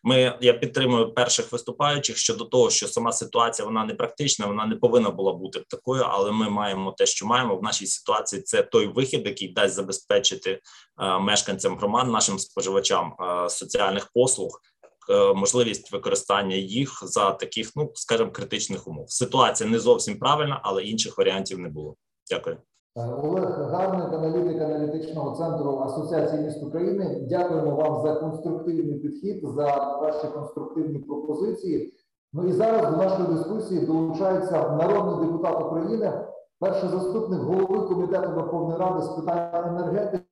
[0.03, 4.75] Ми я підтримую перших виступаючих щодо того, що сама ситуація вона не практична, вона не
[4.75, 8.41] повинна була бути такою, але ми маємо те, що маємо в нашій ситуації.
[8.41, 10.59] Це той вихід, який дасть забезпечити
[11.01, 14.61] е, мешканцям громад, нашим споживачам е, соціальних послуг.
[15.09, 19.05] Е, можливість використання їх за таких, ну скажімо, критичних умов.
[19.09, 21.95] Ситуація не зовсім правильна, але інших варіантів не було.
[22.31, 22.57] Дякую.
[22.95, 27.27] Олег Гарник, аналітик аналітичного центру Асоціації міст України.
[27.29, 31.93] Дякуємо вам за конструктивний підхід, за ваші конструктивні пропозиції.
[32.33, 36.25] Ну і зараз до нашої дискусії долучається народний депутат України,
[36.59, 40.25] перший заступник голови комітету Верховної Ради з питань енергетики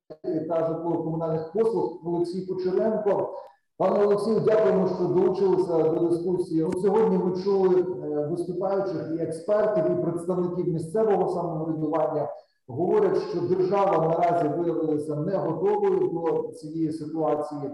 [0.48, 3.34] та житлово-комунальних послуг Олексій Кучеренко.
[3.78, 6.62] Пане Олексію, дякуємо, що долучилися до дискусії.
[6.62, 12.28] От сьогодні ми чули е, виступаючих і експертів, і представників місцевого самоврядування
[12.66, 17.70] говорять, що держава наразі виявилася не готовою до цієї ситуації.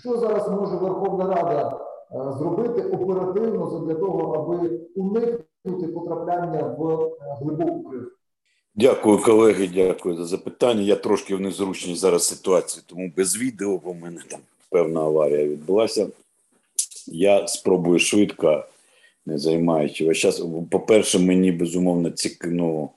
[0.00, 1.80] Що зараз може Верховна Рада
[2.12, 8.10] е, зробити оперативно для того, аби уникнути потрапляння в е, глибоку кризу?
[8.74, 9.70] Дякую, колеги.
[9.74, 10.80] Дякую за запитання.
[10.80, 14.40] Я трошки в незручній зараз ситуації, тому без відео, бо мене там
[14.74, 16.08] певна аварія відбулася.
[17.06, 18.64] Я спробую швидко,
[19.26, 20.06] не займаючи.
[20.06, 22.90] Ось зараз, по-перше, мені безумовно цікаво.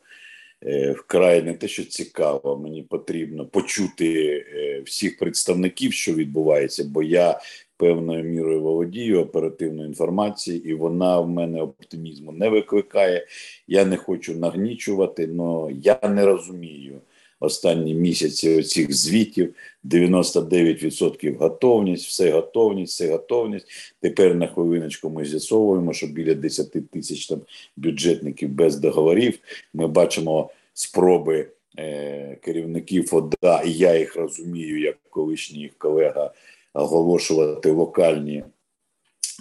[0.64, 7.04] Е, вкрай не те, що цікаво, мені потрібно почути е, всіх представників, що відбувається, бо
[7.04, 7.40] я
[7.78, 13.28] певною мірою володію оперативною інформацією, і вона в мене оптимізму не викликає.
[13.68, 17.02] Я не хочу нагнічувати, але я не розумію.
[17.40, 23.68] Останні місяці оцих звітів 99% готовність, все готовність, все готовність.
[24.02, 27.42] Тепер на хвилиночку ми з'ясовуємо, що біля 10 тисяч там
[27.76, 29.40] бюджетників без договорів.
[29.74, 31.48] Ми бачимо спроби
[31.80, 36.34] е, керівників ОДА, і я їх розумію, як колишній їх колега
[36.74, 38.44] оголошувати локальні.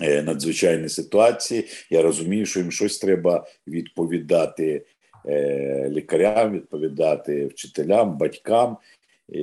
[0.02, 4.84] Е, надзвичайні ситуації, я розумію, що їм щось треба відповідати
[5.88, 8.76] лікарям, відповідати вчителям, батькам.
[9.28, 9.42] І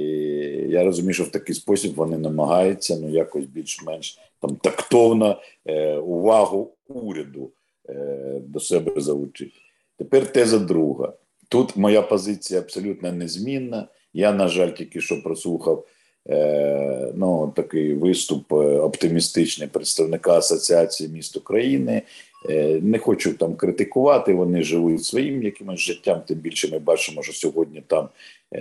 [0.70, 6.72] Я розумію, що в такий спосіб вони намагаються ну якось більш-менш там тактовно е, увагу
[6.88, 7.52] уряду
[7.90, 9.52] е, до себе залучити.
[9.98, 11.14] Тепер теза друга.
[11.50, 13.88] Тут моя позиція абсолютно незмінна.
[14.14, 15.86] Я, на жаль, тільки що прослухав
[16.30, 22.02] е, ну, такий виступ е, оптимістичний представника Асоціації міст України.
[22.50, 26.22] Е, не хочу там критикувати, вони живуть своїм якимось життям.
[26.28, 28.10] Тим більше ми бачимо, що сьогодні там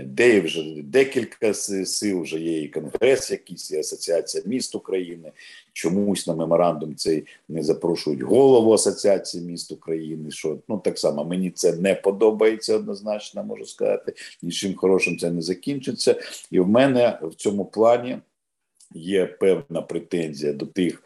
[0.01, 5.33] де вже декілька сил, вже є і конгрес, якийсь і асоціація міст України.
[5.73, 10.31] Чомусь на меморандум цей не запрошують голову Асоціації міст України.
[10.31, 14.13] Що ну так само мені це не подобається однозначно, можу сказати.
[14.43, 16.21] Нічим хорошим це не закінчиться.
[16.51, 18.19] І в мене в цьому плані
[18.95, 21.03] є певна претензія до тих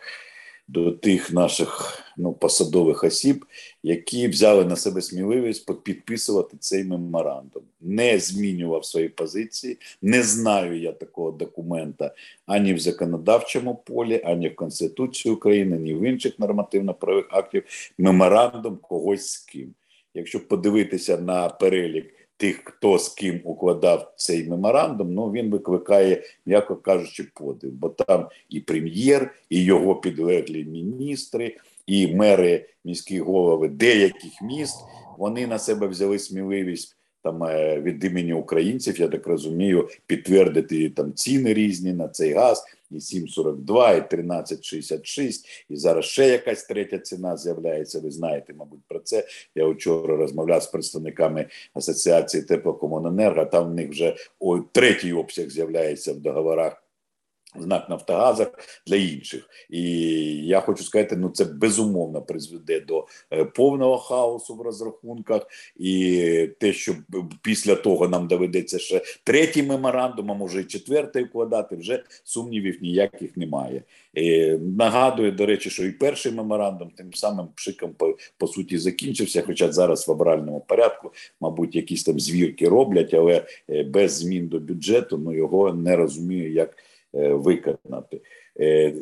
[0.69, 3.45] до тих наших ну, посадових осіб,
[3.83, 7.63] які взяли на себе сміливість підписувати цей меморандум.
[7.81, 9.79] Не змінював свої позиції.
[10.03, 12.15] Не знаю я такого документа
[12.47, 17.65] ані в законодавчому полі, ані в Конституції України, ні в інших нормативно-правових актів.
[17.99, 19.75] Меморандум когось з ким.
[20.15, 26.77] Якщо подивитися на перелік тих, хто з ким укладав цей меморандум, ну він викликає, м'яко
[26.77, 27.73] кажучи, подив.
[27.73, 31.57] Бо там і прем'єр, і його підлеглі міністри,
[31.87, 34.77] і мери міські голови деяких міст
[35.19, 36.96] вони на себе взяли сміливість
[37.27, 42.65] там е, від імені українців, я так розумію, підтвердити там ціни різні на цей газ,
[42.91, 48.01] і 7,42, і 13,66, і зараз ще якась третя ціна з'являється.
[48.01, 49.27] Ви знаєте, мабуть, про це.
[49.55, 53.45] Я вчора розмовляв з представниками асоціації теплокомуненерго.
[53.45, 56.86] Там в них вже о, третій обсяг з'являється в договорах
[57.59, 58.49] знак Нафтогазах
[58.87, 59.49] для інших.
[59.71, 59.83] І
[60.47, 66.73] я хочу сказати, ну це безумовно призведе до е, повного хаосу в розрахунках, і те,
[66.73, 66.95] що
[67.43, 73.37] після того нам доведеться ще третій меморандум, а може і четвертий вкладати, вже сумнівів ніяких
[73.37, 73.83] немає.
[74.15, 79.43] І Нагадую, до речі, що і перший меморандум тим самим пшиком по, по суті закінчився.
[79.47, 84.59] Хоча зараз в абральному порядку, мабуть, якісь там звірки роблять, але е, без змін до
[84.59, 86.77] бюджету ну його не розумію, як.
[87.15, 88.21] Е, виконати.
[88.61, 88.95] Е,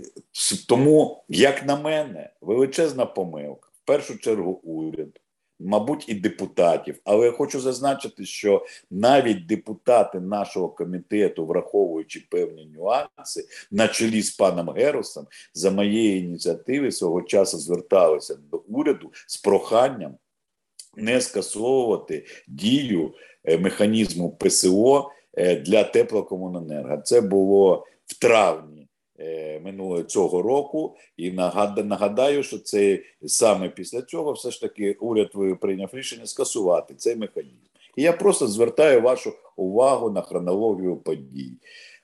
[0.69, 5.21] тому, як на мене, величезна помилка, в першу чергу, уряд,
[5.61, 7.01] мабуть, і депутатів.
[7.05, 14.31] Але я хочу зазначити, що навіть депутати нашого комітету, враховуючи певні нюанси, на чолі з
[14.31, 20.15] паном Геросом, за моєї ініціативи свого часу зверталися до уряду з проханням
[20.97, 25.11] не скасовувати дію е, механізму ПСО
[25.67, 26.97] для теплокомуненерго.
[26.97, 28.89] Це було в травні
[29.19, 31.33] е, минулого цього року, і
[31.85, 35.31] нагадаю, що це саме після цього все ж таки уряд
[35.61, 37.65] прийняв рішення скасувати цей механізм.
[37.97, 41.53] І я просто звертаю вашу увагу на хронологію подій.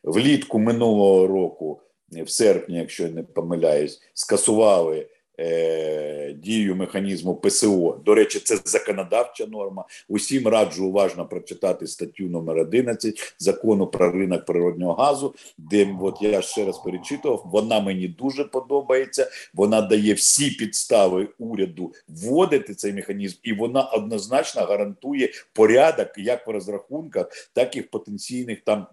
[0.02, 1.80] Влітку минулого року,
[2.10, 5.06] в серпні, якщо я не помиляюсь, скасували
[5.40, 8.00] Е, дію механізму ПСО.
[8.04, 9.84] До речі, це законодавча норма.
[10.08, 16.42] Усім раджу уважно прочитати статтю номер 11 закону про ринок природнього газу, де от я
[16.42, 17.42] ще раз перечитував.
[17.52, 19.30] Вона мені дуже подобається.
[19.54, 26.50] Вона дає всі підстави уряду вводити цей механізм, і вона однозначно гарантує порядок як в
[26.50, 28.86] розрахунках, так і в потенційних там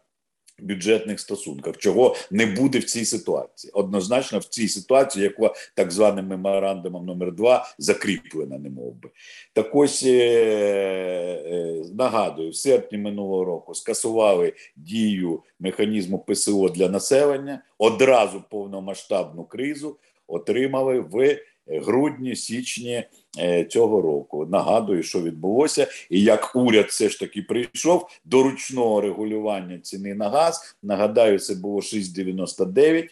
[0.59, 3.71] бюджетних стосунках, чого не буде в цій ситуації.
[3.73, 9.09] Однозначно, в цій ситуації, яка так званим меморандумом номер 2 закріплена, не мов би.
[9.53, 17.61] Так ось е, е, нагадую, в серпні минулого року скасували дію механізму ПСО для населення,
[17.77, 19.97] одразу повномасштабну кризу
[20.27, 21.39] отримали в
[21.69, 23.03] грудні, січні
[23.39, 24.45] е, цього року.
[24.45, 30.29] Нагадую, що відбулося, і як уряд все ж таки прийшов до ручного регулювання ціни на
[30.29, 30.77] газ.
[30.83, 33.07] Нагадаю, це було 6,99.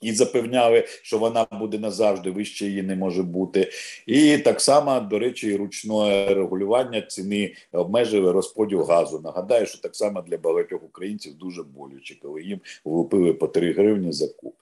[0.00, 3.70] І запевняли, що вона буде назавжди вище її не може бути.
[4.06, 9.20] І так само, до речі, ручне регулювання ціни обмежили розподіл газу.
[9.20, 14.12] Нагадаю, що так само для багатьох українців дуже болюче, коли їм влупили по 3 гривні
[14.12, 14.54] за куб.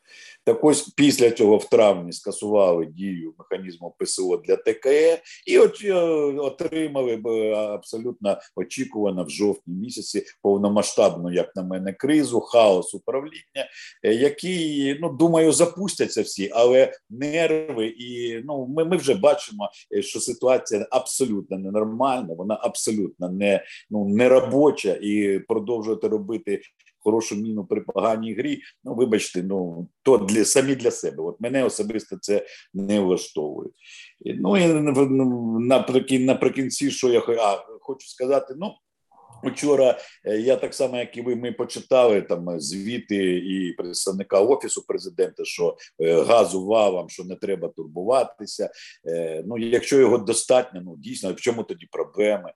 [0.44, 5.94] Так ось після цього в травні скасували дію механізму ПСО для ТКЕ і е,
[6.38, 13.68] отримали б абсолютно очікувано в жовтні місяці повномасштабну, як на мене, кризу, хаос управління,
[14.02, 20.02] е, які ну думаю запустяться всі, але нерви і ну ми ми вже бачимо, е,
[20.02, 26.60] що ситуація абсолютно ненормальна, вона абсолютно не ну не робоча і продовжувати робити
[27.04, 28.62] хорошу міну при поганій грі.
[28.84, 31.22] Ну, вибачте, ну то для самі для себе.
[31.22, 33.70] От мене особисто це не влаштовує.
[34.20, 34.66] Ну і
[35.60, 38.74] наприкінці, наприкінці, що я а, хочу сказати, ну.
[39.44, 44.84] Вчора е, я так само, як і ви, ми почитали там звіти і представника офісу
[44.86, 48.70] президента, що е, газу валам, що не треба турбуватися.
[49.08, 52.52] Е, ну якщо його достатньо, ну дійсно в чому тоді проблеми?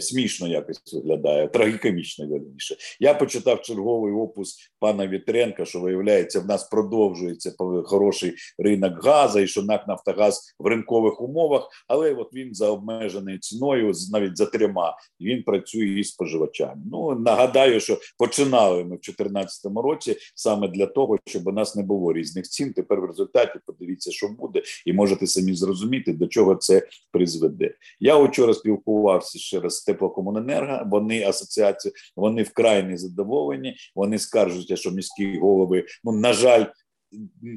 [0.00, 2.76] Смішно якось виглядає, трагікомічно верніше.
[3.00, 7.54] Я почитав черговий опус пана Вітренка, що виявляється, в нас продовжується
[7.84, 13.38] хороший ринок газу, і що НАК Нафтогаз в ринкових умовах, але от він за обмеженою
[13.38, 16.82] ціною, навіть за трьома, він працює із споживачами.
[16.90, 21.82] Ну нагадаю, що починали ми в 2014 році саме для того, щоб у нас не
[21.82, 22.72] було різних цін.
[22.72, 27.74] Тепер в результаті подивіться, що буде, і можете самі зрозуміти, до чого це призведе.
[28.00, 30.82] Я вчора спілкувався ще раз з теплокомуненерго.
[30.90, 33.76] Вони асоціації, вони вкрай незадоволені.
[33.94, 36.64] Вони скаржуться, що міські голови, ну на жаль.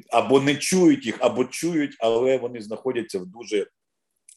[0.09, 3.68] Або не чують їх, або чують, але вони знаходяться в дуже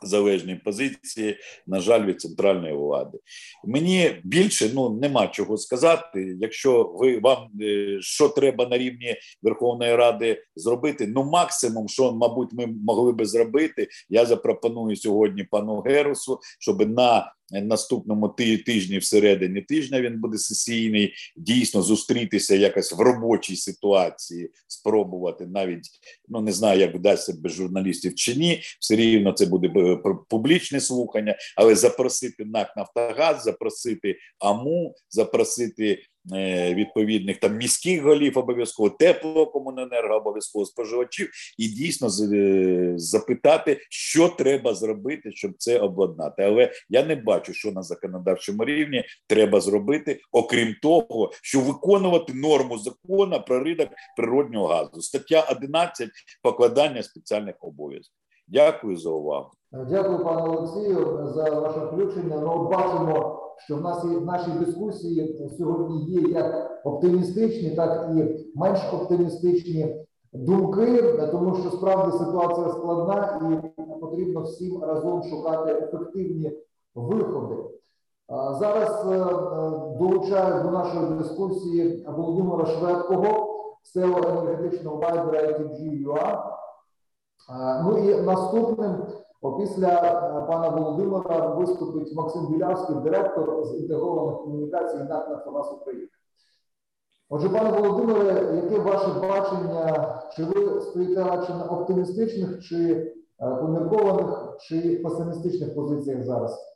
[0.03, 1.37] залежній позиції,
[1.67, 3.19] на жаль, від центральної влади.
[3.65, 6.37] Мені більше ну нема чого сказати.
[6.41, 12.53] Якщо ви вам е, що треба на рівні Верховної Ради зробити, ну максимум, що мабуть,
[12.53, 18.29] ми могли би зробити, я запропоную сьогодні пану Герусу, щоб на наступному
[18.67, 25.89] тижні, всередині тижня він буде сесійний, дійсно зустрітися якось в робочій ситуації, спробувати навіть
[26.29, 28.63] ну не знаю, як вдасться без журналістів чи ні.
[28.81, 35.99] Все рівно це буде е, публічне слухання, але запросити НАК Нафтогаз, запросити АМУ, запросити е,
[36.75, 45.33] відповідних там міських голів, обов'язково теплокомуненерго, обов'язково споживачів, і дійсно е, запитати, що треба зробити,
[45.33, 46.43] щоб це обладнати.
[46.43, 52.79] Але я не бачу, що на законодавчому рівні треба зробити, окрім того, що виконувати норму
[52.79, 55.01] закону про ринок природнього газу.
[55.01, 56.11] Стаття 11
[56.43, 58.15] покладання спеціальних обов'язків.
[58.49, 59.51] Дякую за увагу.
[59.73, 62.41] Дякую, пане Олексію, за ваше включення.
[62.41, 68.81] Ну, бачимо, що в нас в нашій дискусії сьогодні є як оптимістичні, так і менш
[68.93, 71.03] оптимістичні думки,
[71.33, 76.53] тому що справді ситуація складна і потрібно всім разом шукати ефективні
[76.95, 77.55] виходи.
[78.59, 79.25] Зараз е,
[79.99, 83.55] долучаю до нашої дискусії Володимира Шведкого,
[83.95, 86.43] SEO енергетичного вайбера ITG.ua.
[87.85, 89.07] Ну і наступним
[89.42, 96.08] Опісля е, пана Володимира виступить Максим Білявський, директор з інтегрованих комунікацій НАК «Нафтогаз України».
[97.30, 100.22] Отже, пане Володимире, яке ваше бачення?
[100.36, 106.74] Чи ви стоїте радше на оптимістичних, чи е, поміркованих, чи песимистичних позиціях зараз?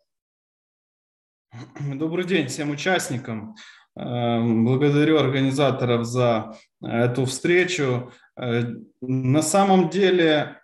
[1.96, 3.56] Добрый день всем участникам.
[3.96, 8.12] Э, благодарю организаторов за эту встречу.
[8.40, 8.64] Э,
[9.02, 10.58] на самом деле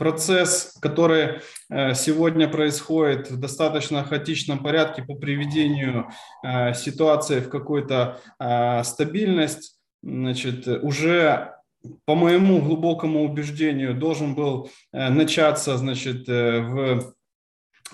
[0.00, 6.08] процесс, который э, сегодня происходит в достаточно хаотичном порядке по приведению
[6.42, 11.54] э, ситуации в какую-то э, стабильность, значит, уже
[12.06, 17.14] по моему глубокому убеждению должен был начаться, значит, в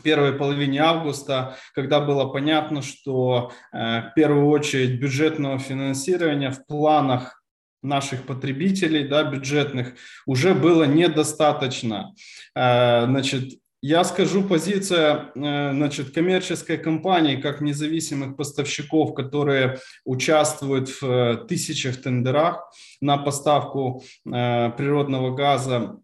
[0.03, 7.45] первой половине августа, когда было понятно, что в первую очередь бюджетного финансирования в планах
[7.87, 9.95] наших потребителей, да, бюджетных,
[10.27, 12.15] уже было недостаточно.
[12.55, 21.05] Э, значит, я скажу, позиция э, значит, коммерческой компании, как независимых поставщиков, которые участвуют в
[21.05, 22.71] э, тысячах тендерах
[23.01, 25.99] на поставку природного газа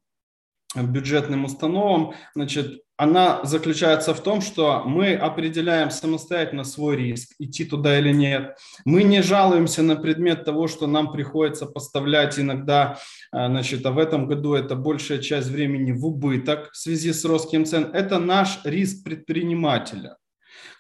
[0.76, 7.98] бюджетным установам, значит, она заключается в том, что мы определяем самостоятельно свой риск, идти туда
[7.98, 8.56] или нет.
[8.84, 13.00] Мы не жалуемся на предмет того, что нам приходится поставлять иногда,
[13.32, 17.24] э, значит, а в этом году это большая часть времени в убыток в связи с
[17.24, 17.90] ростом цен.
[17.92, 20.16] Это наш риск предпринимателя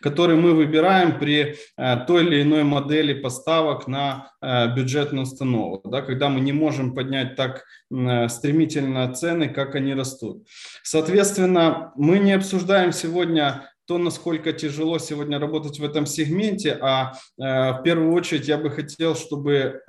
[0.02, 6.02] который мы выбираем при э, той или иной модели поставок на э, бюджетную установку, да,
[6.02, 10.46] когда мы не можем поднять так э, стремительно цены, как они растут.
[10.82, 17.80] Соответственно, мы не обсуждаем сегодня то, насколько тяжело сегодня работать в этом сегменте, а в
[17.82, 19.80] первую очередь я бы хотел, чтобы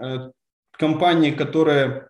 [0.72, 2.08] компании, которые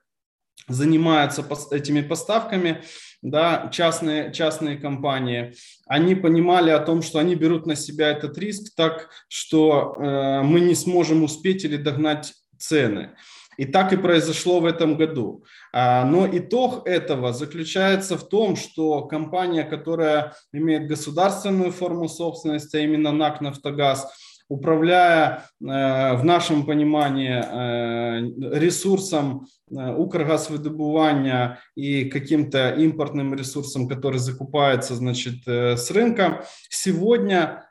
[0.70, 2.84] занимаются этими поставками,
[3.24, 5.56] да, частные, частные компании,
[5.88, 10.60] они понимали о том, что они берут на себя этот риск так, что э, мы
[10.60, 13.12] не сможем успеть или догнать цены.
[13.58, 15.46] И так и произошло в этом году.
[15.72, 22.80] А, но итог этого заключается в том, что компания, которая имеет государственную форму собственности, а
[22.80, 24.12] именно НАК «Нафтогаз»,
[24.50, 35.47] управляя э, в нашем понимании э, ресурсом Укргазвыдобывания и каким-то импортным ресурсом, который закупается значит,
[35.47, 37.69] с рынка, сегодня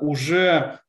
[0.00, 0.80] уже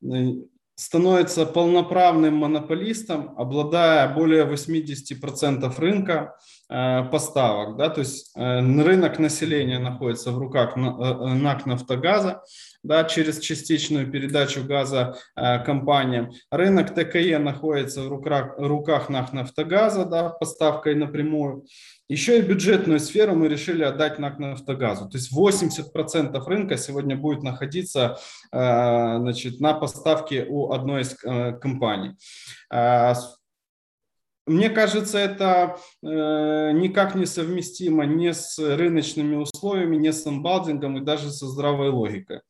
[0.74, 6.36] становится полноправным монополистом, обладая более 80% рынка
[6.67, 7.77] поставок.
[7.77, 12.41] Да, то есть рынок населения находится в руках НАК «Нафтогаза»,
[12.83, 16.31] да, через частичную передачу газа э, компаниям.
[16.51, 21.65] Рынок ТКЕ находится в руках, руках НАК «Нафтогаза», да, поставкой напрямую.
[22.09, 25.09] Еще и бюджетную сферу мы решили отдать НАК «Нафтогазу».
[25.09, 28.17] То есть 80% рынка сегодня будет находиться
[28.51, 32.17] э, значит, на поставке у одной из э, компаний.
[34.45, 41.01] Мне кажется, это э, никак не совместимо ни с рыночными условиями, ни с амбалдингом и
[41.01, 42.41] даже со здравой логикой.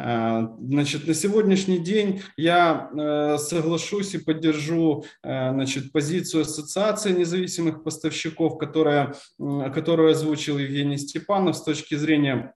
[0.00, 7.82] Э, значит, на сегодняшний день я э, соглашусь и поддержу э, значит, позицию Ассоциации независимых
[7.82, 12.54] поставщиков, которая, которую озвучил Евгений Степанов с точки зрения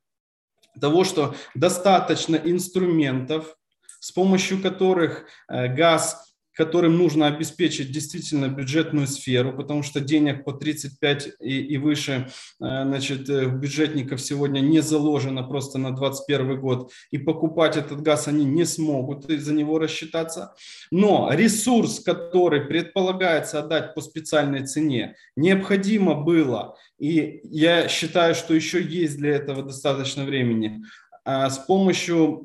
[0.80, 3.56] того, что достаточно инструментов,
[4.00, 11.34] с помощью которых газ которым нужно обеспечить действительно бюджетную сферу, потому что денег по 35
[11.40, 12.28] и, и выше э,
[12.58, 18.44] значит, э, бюджетников сегодня не заложено просто на 2021 год, и покупать этот газ они
[18.44, 20.54] не смогут и за него рассчитаться.
[20.90, 28.82] Но ресурс, который предполагается отдать по специальной цене, необходимо было, и я считаю, что еще
[28.82, 30.82] есть для этого достаточно времени,
[31.24, 32.44] с помощью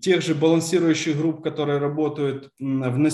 [0.00, 3.10] тех же балансирующих групп, которые работают в,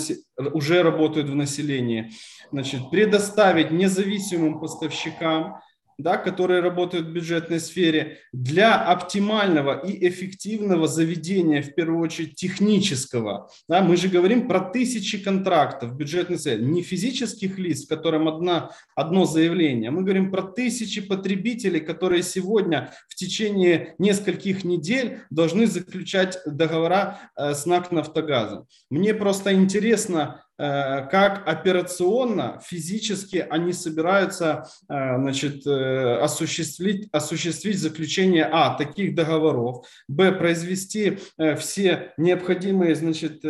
[0.55, 2.13] уже работают в населении,
[2.51, 5.61] значит, предоставить независимым поставщикам
[6.03, 13.49] да, которые работают в бюджетной сфере, для оптимального и эффективного заведения, в первую очередь, технического.
[13.69, 18.29] Да, мы же говорим про тысячи контрактов в бюджетной сфере, не физических лиц, в котором
[18.29, 25.67] одна, одно заявление, мы говорим про тысячи потребителей, которые сегодня в течение нескольких недель должны
[25.67, 28.67] заключать договора э, с НАК «Нафтогазом».
[28.91, 38.77] Мне просто интересно, как операционно, физически они собираются э, значит, э, осуществить, осуществить заключение А,
[38.77, 41.19] таких договоров, Б, произвести
[41.59, 43.45] все необходимые значит,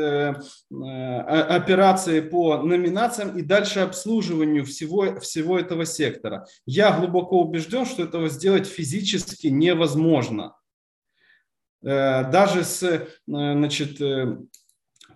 [0.71, 6.47] операции по номинациям и дальше обслуживанию всего, всего этого сектора.
[6.67, 10.55] Я глубоко убежден, что этого сделать физически невозможно.
[11.83, 13.99] Даже с значит,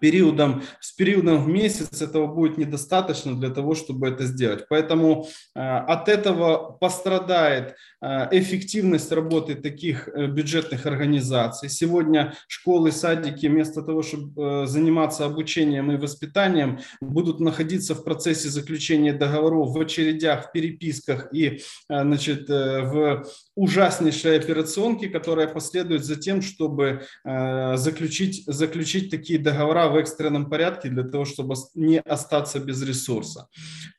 [0.01, 4.66] периодом, с периодом в месяц этого будет недостаточно для того, чтобы это сделать.
[4.68, 11.68] Поэтому э, от этого пострадает э, эффективность работы таких э, бюджетных организаций.
[11.68, 19.12] Сегодня школы, садики вместо того, чтобы заниматься обучением и воспитанием, будут находиться в процессе заключения
[19.12, 27.03] договоров в очередях, в переписках и значит, в ужаснейшей операционке, которая последует за тем, чтобы
[27.24, 33.47] заключить, заключить такие договора в экстренном порядке для того, чтобы не остаться без ресурса.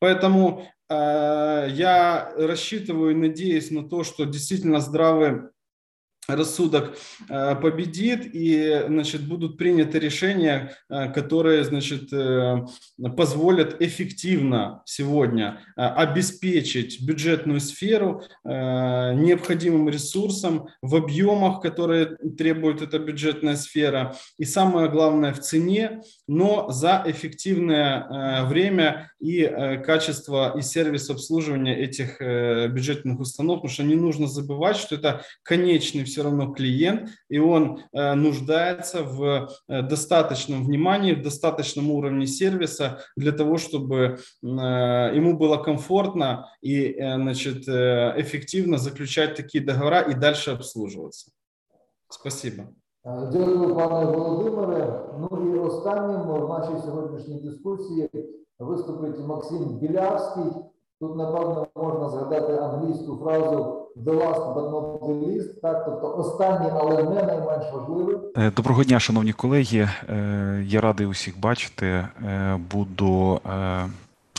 [0.01, 5.51] Поэтому э, я рассчитываю и надеюсь на то, что действительно здравый
[6.28, 6.98] рассудок
[7.30, 12.66] э, победит и значит, будут приняты решения, э, которые значит, э,
[13.16, 24.16] позволят эффективно сегодня обеспечить бюджетную сферу необходимым ресурсом в объемах, которые требует эта бюджетная сфера,
[24.38, 29.46] и самое главное в цене, но за эффективное время и
[29.86, 36.04] качество и сервис обслуживания этих бюджетных установ, потому что не нужно забывать, что это конечный
[36.04, 43.01] все равно клиент, и он э, нуждается в э, достаточном внимании, в достаточном уровне сервиса
[43.17, 50.51] для того, чтобы э, ему было комфортно и значит, эффективно заключать такие договора и дальше
[50.51, 51.31] обслуживаться.
[52.09, 52.65] Спасибо.
[53.05, 55.01] Дякую, пане Володимире.
[55.19, 58.11] Ну і останнім в нашій сьогоднішній дискусії
[58.59, 60.45] виступить Максим Білявський.
[61.00, 66.72] Тут, напевно, можна згадати англійську фразу the last but not the least, так, тобто останній,
[66.74, 68.18] але не найменш важливий.
[68.38, 69.90] Е, доброго дня, шановні колеги.
[70.10, 71.86] Е, я радий усіх бачити.
[71.88, 73.42] Е, буду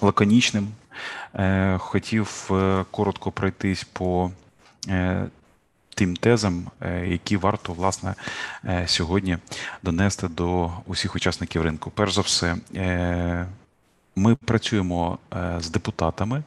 [0.03, 0.69] лаконічним.
[1.79, 2.51] Хотів
[2.91, 4.31] коротко пройтись по
[5.95, 6.67] тим тезам,
[7.07, 8.15] які варто власне
[8.87, 9.39] сьогодні
[9.83, 11.93] донести до усіх учасників ринку.
[11.95, 12.57] Перш за все,
[14.19, 15.19] ми працюємо
[15.59, 16.43] з депутатами.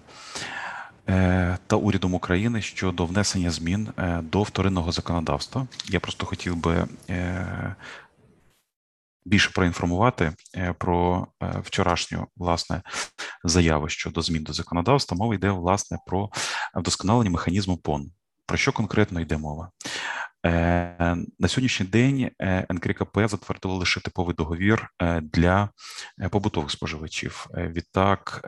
[1.09, 5.67] Е, та урядом України щодо внесення змін е, до вторинного законодавства.
[5.89, 7.75] Я просто хотів би е,
[9.25, 10.33] більше проінформувати
[10.77, 11.27] про
[11.63, 12.81] вчорашню власне
[13.43, 15.17] заяву щодо змін до законодавства.
[15.17, 16.29] Мова йде власне про
[16.75, 18.11] вдосконалення механізму ПОН.
[18.45, 19.71] Про що конкретно йде мова?
[20.43, 22.31] На сьогоднішній день
[22.69, 24.89] НКРКП затвердило лише типовий договір
[25.21, 25.69] для
[26.31, 27.47] побутових споживачів.
[27.53, 28.41] Відтак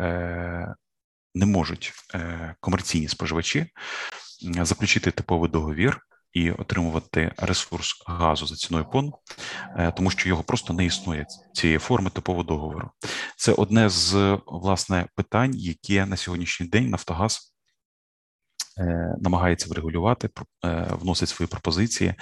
[1.35, 3.65] не можуть е, комерційні споживачі
[4.61, 5.99] заключити типовий договір
[6.33, 9.11] і отримувати ресурс газу за ціною ПОН,
[9.77, 12.91] е, тому що його просто не існує цієї форми типового договору.
[13.37, 17.52] Це одне з власне питань, яке на сьогоднішній день Нафтогаз.
[18.79, 20.29] Е, намагається врегулювати,
[20.89, 22.13] вносить свої пропозиції,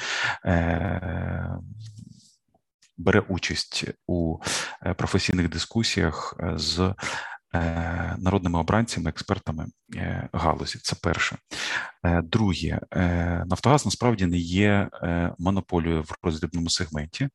[2.97, 4.37] бере участь у
[4.95, 6.93] професійних дискусіях з
[7.53, 10.79] Е, народними обранцями, експертами е, галузі.
[10.83, 11.37] Це перше.
[12.03, 12.79] Е, друге,
[13.45, 14.89] Нафтогаз насправді не є
[15.39, 17.29] монополією в роздрібному сегменті.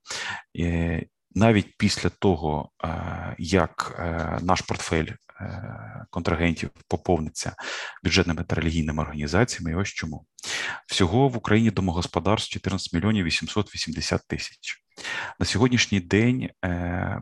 [1.37, 2.71] Навіть після того,
[3.39, 4.01] як
[4.43, 5.07] наш портфель
[6.11, 7.55] контрагентів поповниться
[8.05, 10.27] бюджетними та релігійними організаціями, і ось чому.
[10.87, 14.83] Всього в Україні домогосподарств 14 мільйонів 880 тисяч.
[15.41, 16.51] На сьогоднішній день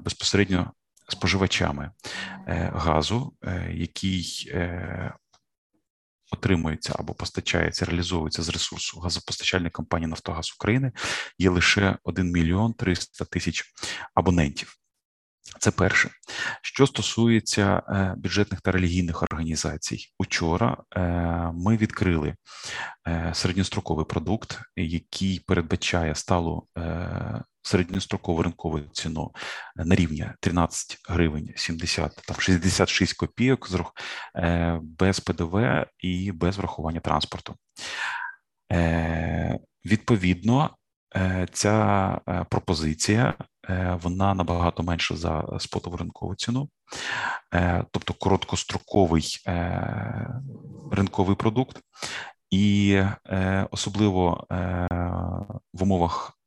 [0.05, 0.73] безпосередньо
[1.09, 1.91] споживачами
[2.49, 5.15] е, газу, е, який е,
[6.33, 10.93] отримується або постачається, реалізовується з ресурсу газопостачальної компанії Нафтогаз України,
[11.39, 13.65] є лише 1 мільйон 300 тисяч
[14.15, 14.77] абонентів.
[15.59, 16.11] Це перше,
[16.63, 21.01] що стосується е, бюджетних та релігійних організацій, учора е,
[21.55, 22.35] ми відкрили
[23.09, 26.69] е, середньостроковий продукт, який передбачає сталу
[27.65, 29.31] середньострокову ринкову ціну
[29.77, 33.69] на рівні 13 гривень 70 там 66 копійок
[34.83, 37.55] без ПДВ і без врахування транспорту.
[39.85, 40.77] Відповідно,
[41.53, 43.35] ця пропозиція
[43.69, 46.69] Е, вона набагато менша за спотову ринкову ціну,
[47.55, 50.41] е, тобто короткостроковий е,
[50.93, 51.81] ринковий продукт,
[52.51, 53.01] і
[53.71, 54.47] особливо
[55.73, 56.39] в умовах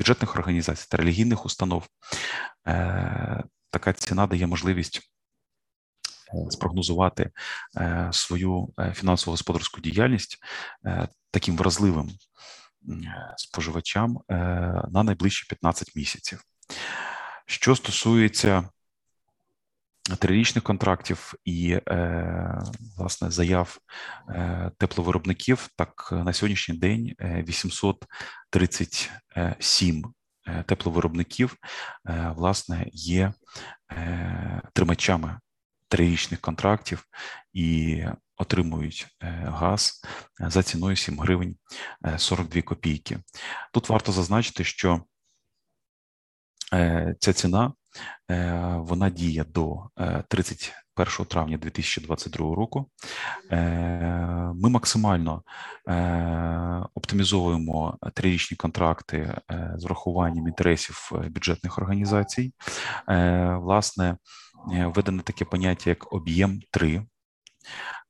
[0.00, 1.86] бюджетних організацій та релігійних установ
[3.70, 5.00] така ціна дає можливість.
[6.50, 7.30] Спрогнозувати
[8.12, 10.38] свою фінансово господарську діяльність
[11.30, 12.10] таким вразливим
[13.36, 14.18] споживачам
[14.88, 16.42] на найближчі 15 місяців.
[17.46, 18.68] Що стосується
[20.16, 22.62] трирічних контрактів і е,
[22.96, 23.78] власне заяв
[24.28, 30.04] е, тепловиробників, так на сьогоднішній день 837
[30.46, 31.56] е, тепловиробників
[32.36, 33.32] власне є
[34.72, 35.38] тримачами
[35.88, 37.04] трирічних контрактів
[37.52, 38.04] і
[38.36, 39.06] отримують
[39.44, 40.02] газ
[40.40, 41.56] за ціною 7 гривень
[42.18, 43.18] 42 копійки.
[43.72, 45.02] Тут варто зазначити, що
[47.20, 47.72] ця ціна
[48.76, 49.82] вона діє до
[50.28, 52.90] 31 е, травня 2022 року.
[54.54, 55.42] Ми максимально
[56.94, 59.40] оптимізовуємо трирічні контракти
[59.76, 62.52] з врахуванням інтересів бюджетних організацій.
[63.56, 64.16] Власне,
[64.66, 67.02] введене таке поняття як об'єм 3.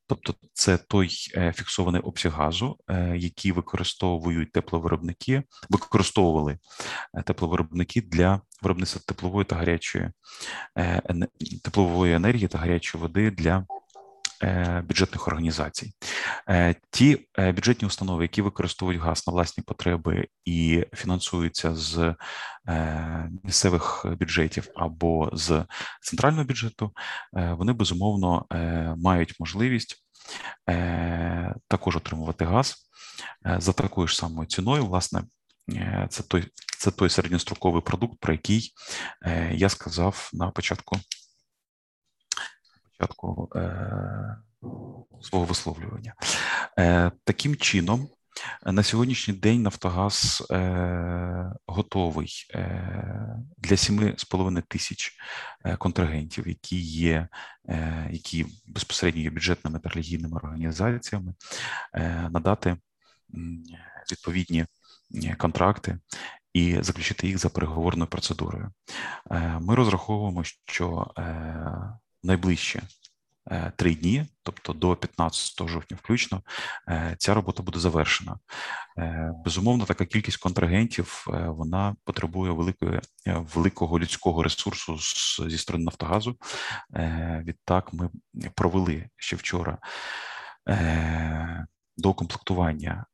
[0.09, 6.59] Тобто це той е, фіксований обсяг газу, е, який використовують тепловиробники, використовували
[7.15, 10.11] е, тепловиробники для виробництва теплової та гарячої
[11.65, 13.67] теплової енергії та гарячої води для
[14.89, 15.93] бюджетних організацій.
[16.49, 22.15] Е, ті е, бюджетні установи, які використовують газ на власні потреби і фінансуються з
[23.45, 25.65] місцевих бюджетів або з
[26.03, 26.93] центрального бюджету,
[27.33, 28.47] вони безумовно
[28.97, 30.05] мають можливість
[31.69, 32.77] також отримувати газ
[33.59, 35.23] за такою ж самою ціною, власне.
[36.09, 36.45] Це той
[36.79, 38.73] це той середньостроковий продукт, про який
[39.53, 40.97] я сказав на початку
[42.99, 44.37] початку е,
[45.21, 46.15] свого висловлювання.
[46.79, 48.09] Е, Таким чином,
[48.67, 52.47] на сьогоднішній день Нафтогаз е, готовий
[53.59, 55.13] для 7,5 тисяч
[55.79, 57.29] контрагентів, які є,
[58.11, 61.35] які безпосередньо є бюджетними та релігійними організаціями,
[62.31, 62.77] надати
[64.13, 64.67] відповідні
[65.39, 65.99] контракти.
[66.53, 68.73] І заключити їх за переговорною процедурою.
[69.61, 71.07] Ми розраховуємо, що
[72.23, 72.83] найближче
[73.51, 76.43] е, три дні, тобто до 15 жовтня, включно,
[76.89, 78.39] е, ця робота буде завершена.
[78.99, 84.99] Е, безумовно, така кількість контрагентів вона потребує великої великого людського ресурсу
[85.49, 86.37] зі сторони Нафтогазу.
[87.45, 88.11] Відтак, ми
[88.55, 89.79] провели ще вчора
[91.97, 93.07] до комплектування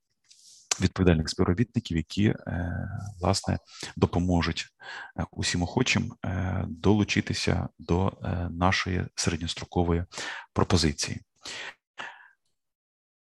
[0.80, 2.88] відповідальних співробітників, які е,
[3.20, 3.58] власне
[3.96, 4.66] допоможуть
[5.18, 8.12] е, усім охочим е, долучитися до
[8.50, 10.04] нашої середньострокової
[10.52, 11.20] пропозиції.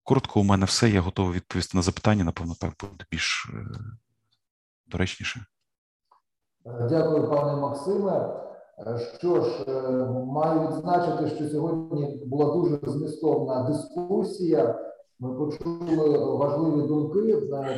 [0.02, 0.90] Коротко, у мене все.
[0.90, 2.24] Я готовий відповісти на запитання.
[2.24, 3.50] Напевно, так буде більш
[4.86, 5.44] доречніше.
[6.64, 8.44] Дякую, пане Максиме.
[9.18, 9.64] Що ж,
[10.26, 14.87] маю відзначити, що сьогодні була дуже змістовна дискусія.
[15.20, 17.36] Ми почули важливі думки.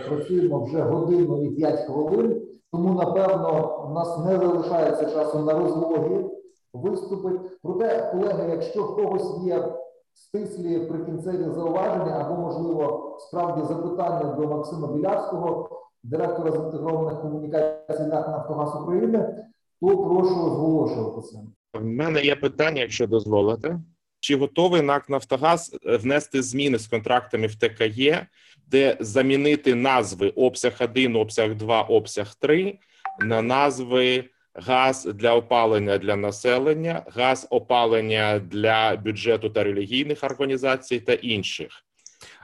[0.08, 2.42] Працюємо вже годину і 5 хвилин.
[2.72, 6.30] Тому, напевно, у нас не залишається часу на розлоги
[6.72, 7.40] виступи.
[7.62, 9.74] Проте, колеги, якщо в когось є
[10.14, 15.68] стислі прикінцеві зауваження або, можливо, справді запитання до Максима Білявського,
[16.02, 19.44] директора з інтегрованих комунікацій НАК Нафтогаз України,
[19.80, 21.38] то прошу зголошуватися.
[21.80, 23.80] У мене є питання, якщо дозволите.
[24.20, 28.26] Чи готовий НАК Нафтогаз внести зміни з контрактами в ТКЄ,
[28.66, 32.78] де замінити назви обсяг 1, обсяг 2, обсяг 3
[33.20, 41.12] на назви газ для опалення для населення, газ опалення для бюджету та релігійних організацій та
[41.12, 41.70] інших?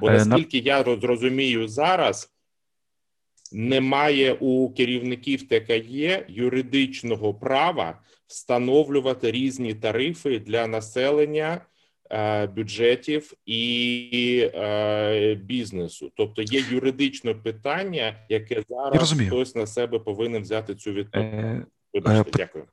[0.00, 2.35] Бо е, наскільки я розумію зараз,
[3.52, 11.60] немає у керівників ТКЄ юридичного права встановлювати різні тарифи для населення.
[12.10, 20.42] Е, бюджетів і е, бізнесу, тобто є юридичне питання, яке зараз хтось на себе повинен
[20.42, 21.66] взяти цю відповідальність.
[21.94, 22.64] Е, Вибачте, дякую.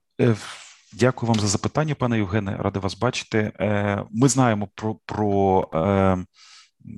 [0.94, 2.58] Дякую вам за запитання, пане Євгене.
[2.60, 3.52] Радий вас бачити.
[3.60, 6.18] Е, ми знаємо про про е,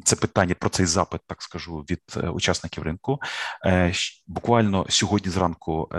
[0.03, 3.19] це питання, про цей запит, так скажу, від е, учасників ринку.
[4.27, 5.89] Буквально сьогодні зранку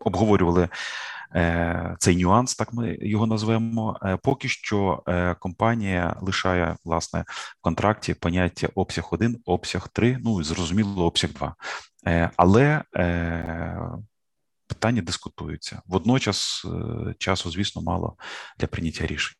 [0.00, 0.68] обговорювали
[1.98, 3.96] цей нюанс, так ми його назвемо.
[4.22, 5.02] Поки що
[5.38, 11.54] компанія лишає власне в контракті поняття обсяг 1, обсяг 3, ну і зрозуміло, обсяг 2.
[12.36, 12.82] Але
[14.66, 15.82] питання дискутуються.
[15.86, 18.16] Водночас е, часу, звісно, мало
[18.58, 19.36] для прийняття рішень.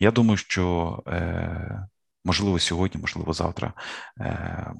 [0.00, 1.88] Я думаю, що е,
[2.24, 3.72] можливо сьогодні, можливо, завтра
[4.20, 4.72] е,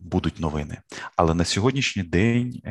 [0.00, 0.78] будуть новини.
[1.16, 2.62] Але на сьогоднішній день,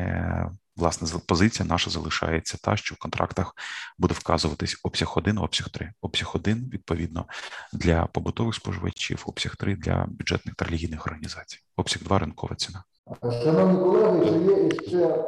[0.76, 3.56] власне, позиція наша залишається та, що в контрактах
[3.98, 5.92] буде вказуватись обсяг 1, обсяг 3.
[6.02, 7.26] Обсяг 1, відповідно,
[7.74, 12.84] для побутових споживачів, обсяг 3 для бюджетних та релігійних організацій, обсяг 2 ринкова ціна.
[13.22, 15.26] Шановні колеги, чи є ще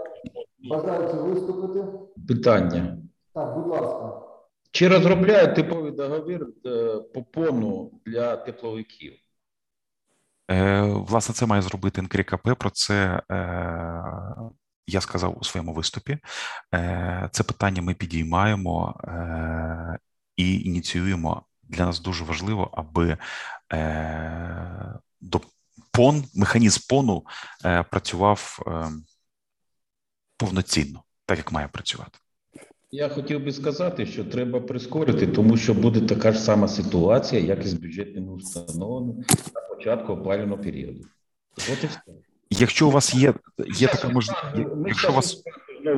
[0.69, 1.85] Бажаючи виступити?
[2.27, 2.97] Питання.
[3.33, 4.24] Так, будь ласка.
[4.75, 9.13] Чи розробляють типовий договір е, по пону для тепловиків?
[10.51, 12.49] Е, Власне, це має зробити НКРКП.
[12.57, 13.43] Про це е,
[14.87, 16.17] я сказав у своєму виступі.
[16.73, 19.99] Е, Це питання ми підіймаємо е,
[20.35, 21.45] і ініціюємо.
[21.63, 23.17] Для нас дуже важливо, аби
[23.73, 25.41] е, до
[25.91, 27.23] пон механізм пону
[27.65, 28.59] е, працював.
[28.67, 28.91] Е,
[30.37, 32.19] повноцінно, так як має працювати.
[32.91, 37.65] Я хотів би сказати, що треба прискорити, тому що буде така ж сама ситуація, як
[37.65, 39.13] і з бюджетними установами
[39.55, 40.99] на початку опалювального періоду.
[41.57, 42.01] От і все.
[42.49, 43.33] Якщо у вас є
[43.75, 44.43] є така можливість,
[44.87, 45.43] якщо у вас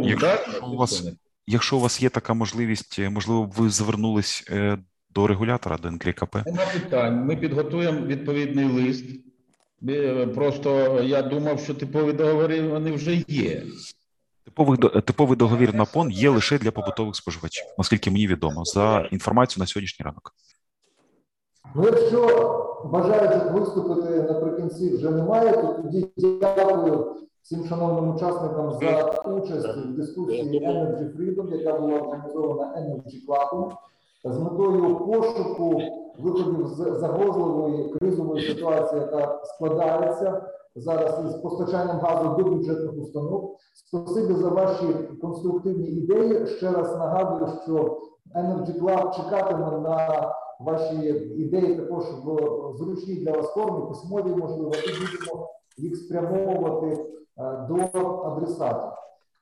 [0.04, 1.04] якщо у вас,
[1.48, 4.78] якщо у вас є така можливість, можливо, ви звернулись е,
[5.10, 6.36] до регулятора, до НКРКП?
[6.46, 7.26] Нема питань.
[7.26, 9.06] Ми підготуємо відповідний лист.
[9.90, 13.64] Е, просто я думав, що типові договори вони вже є.
[14.48, 19.64] Типовий типовий договір на ПОН є лише для побутових споживачів, наскільки мені відомо, за інформацією
[19.64, 20.34] на сьогоднішній ранок.
[21.76, 22.22] Ну, якщо
[22.86, 30.68] бажаючих виступити наприкінці вже немає, то тоді дякую всім шановним учасникам за участь в дискусії
[30.68, 33.72] Energy Freedom, яка була організована Energy Club,
[34.24, 35.82] з метою пошуку
[36.20, 40.42] виходів з загрозливої кризової ситуації, яка складається
[40.78, 43.56] зараз із постачанням газу до бюджетних установ.
[43.74, 44.86] Спасибі за ваші
[45.22, 46.48] конструктивні ідеї.
[46.48, 47.98] Ще раз нагадую, що
[48.36, 50.96] Energy Club чекатиме на ваші
[51.38, 56.88] ідеї також в зручній для вас формі, письмові, можливо, і будемо їх спрямовувати
[57.38, 58.92] е, до адресатів.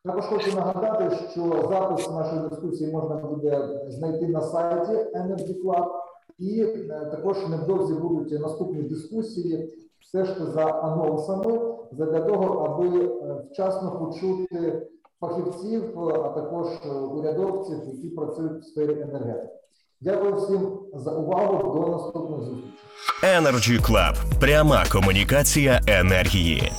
[0.03, 5.87] Також хочу нагадати, що запис нашої дискусії можна буде знайти на сайті Energy Club,
[6.39, 9.73] і е, також невдовзі будуть наступні дискусії
[10.07, 11.59] стежте за анонсами
[11.91, 14.87] для того, аби е, вчасно почути
[15.19, 19.53] фахівців, а також е, урядовців, які працюють в сфері енергетики.
[20.01, 21.79] Дякую всім за увагу.
[21.79, 22.77] До наступного зустрічі.
[23.23, 24.39] Energy Club.
[24.39, 26.71] пряма комунікація енергії.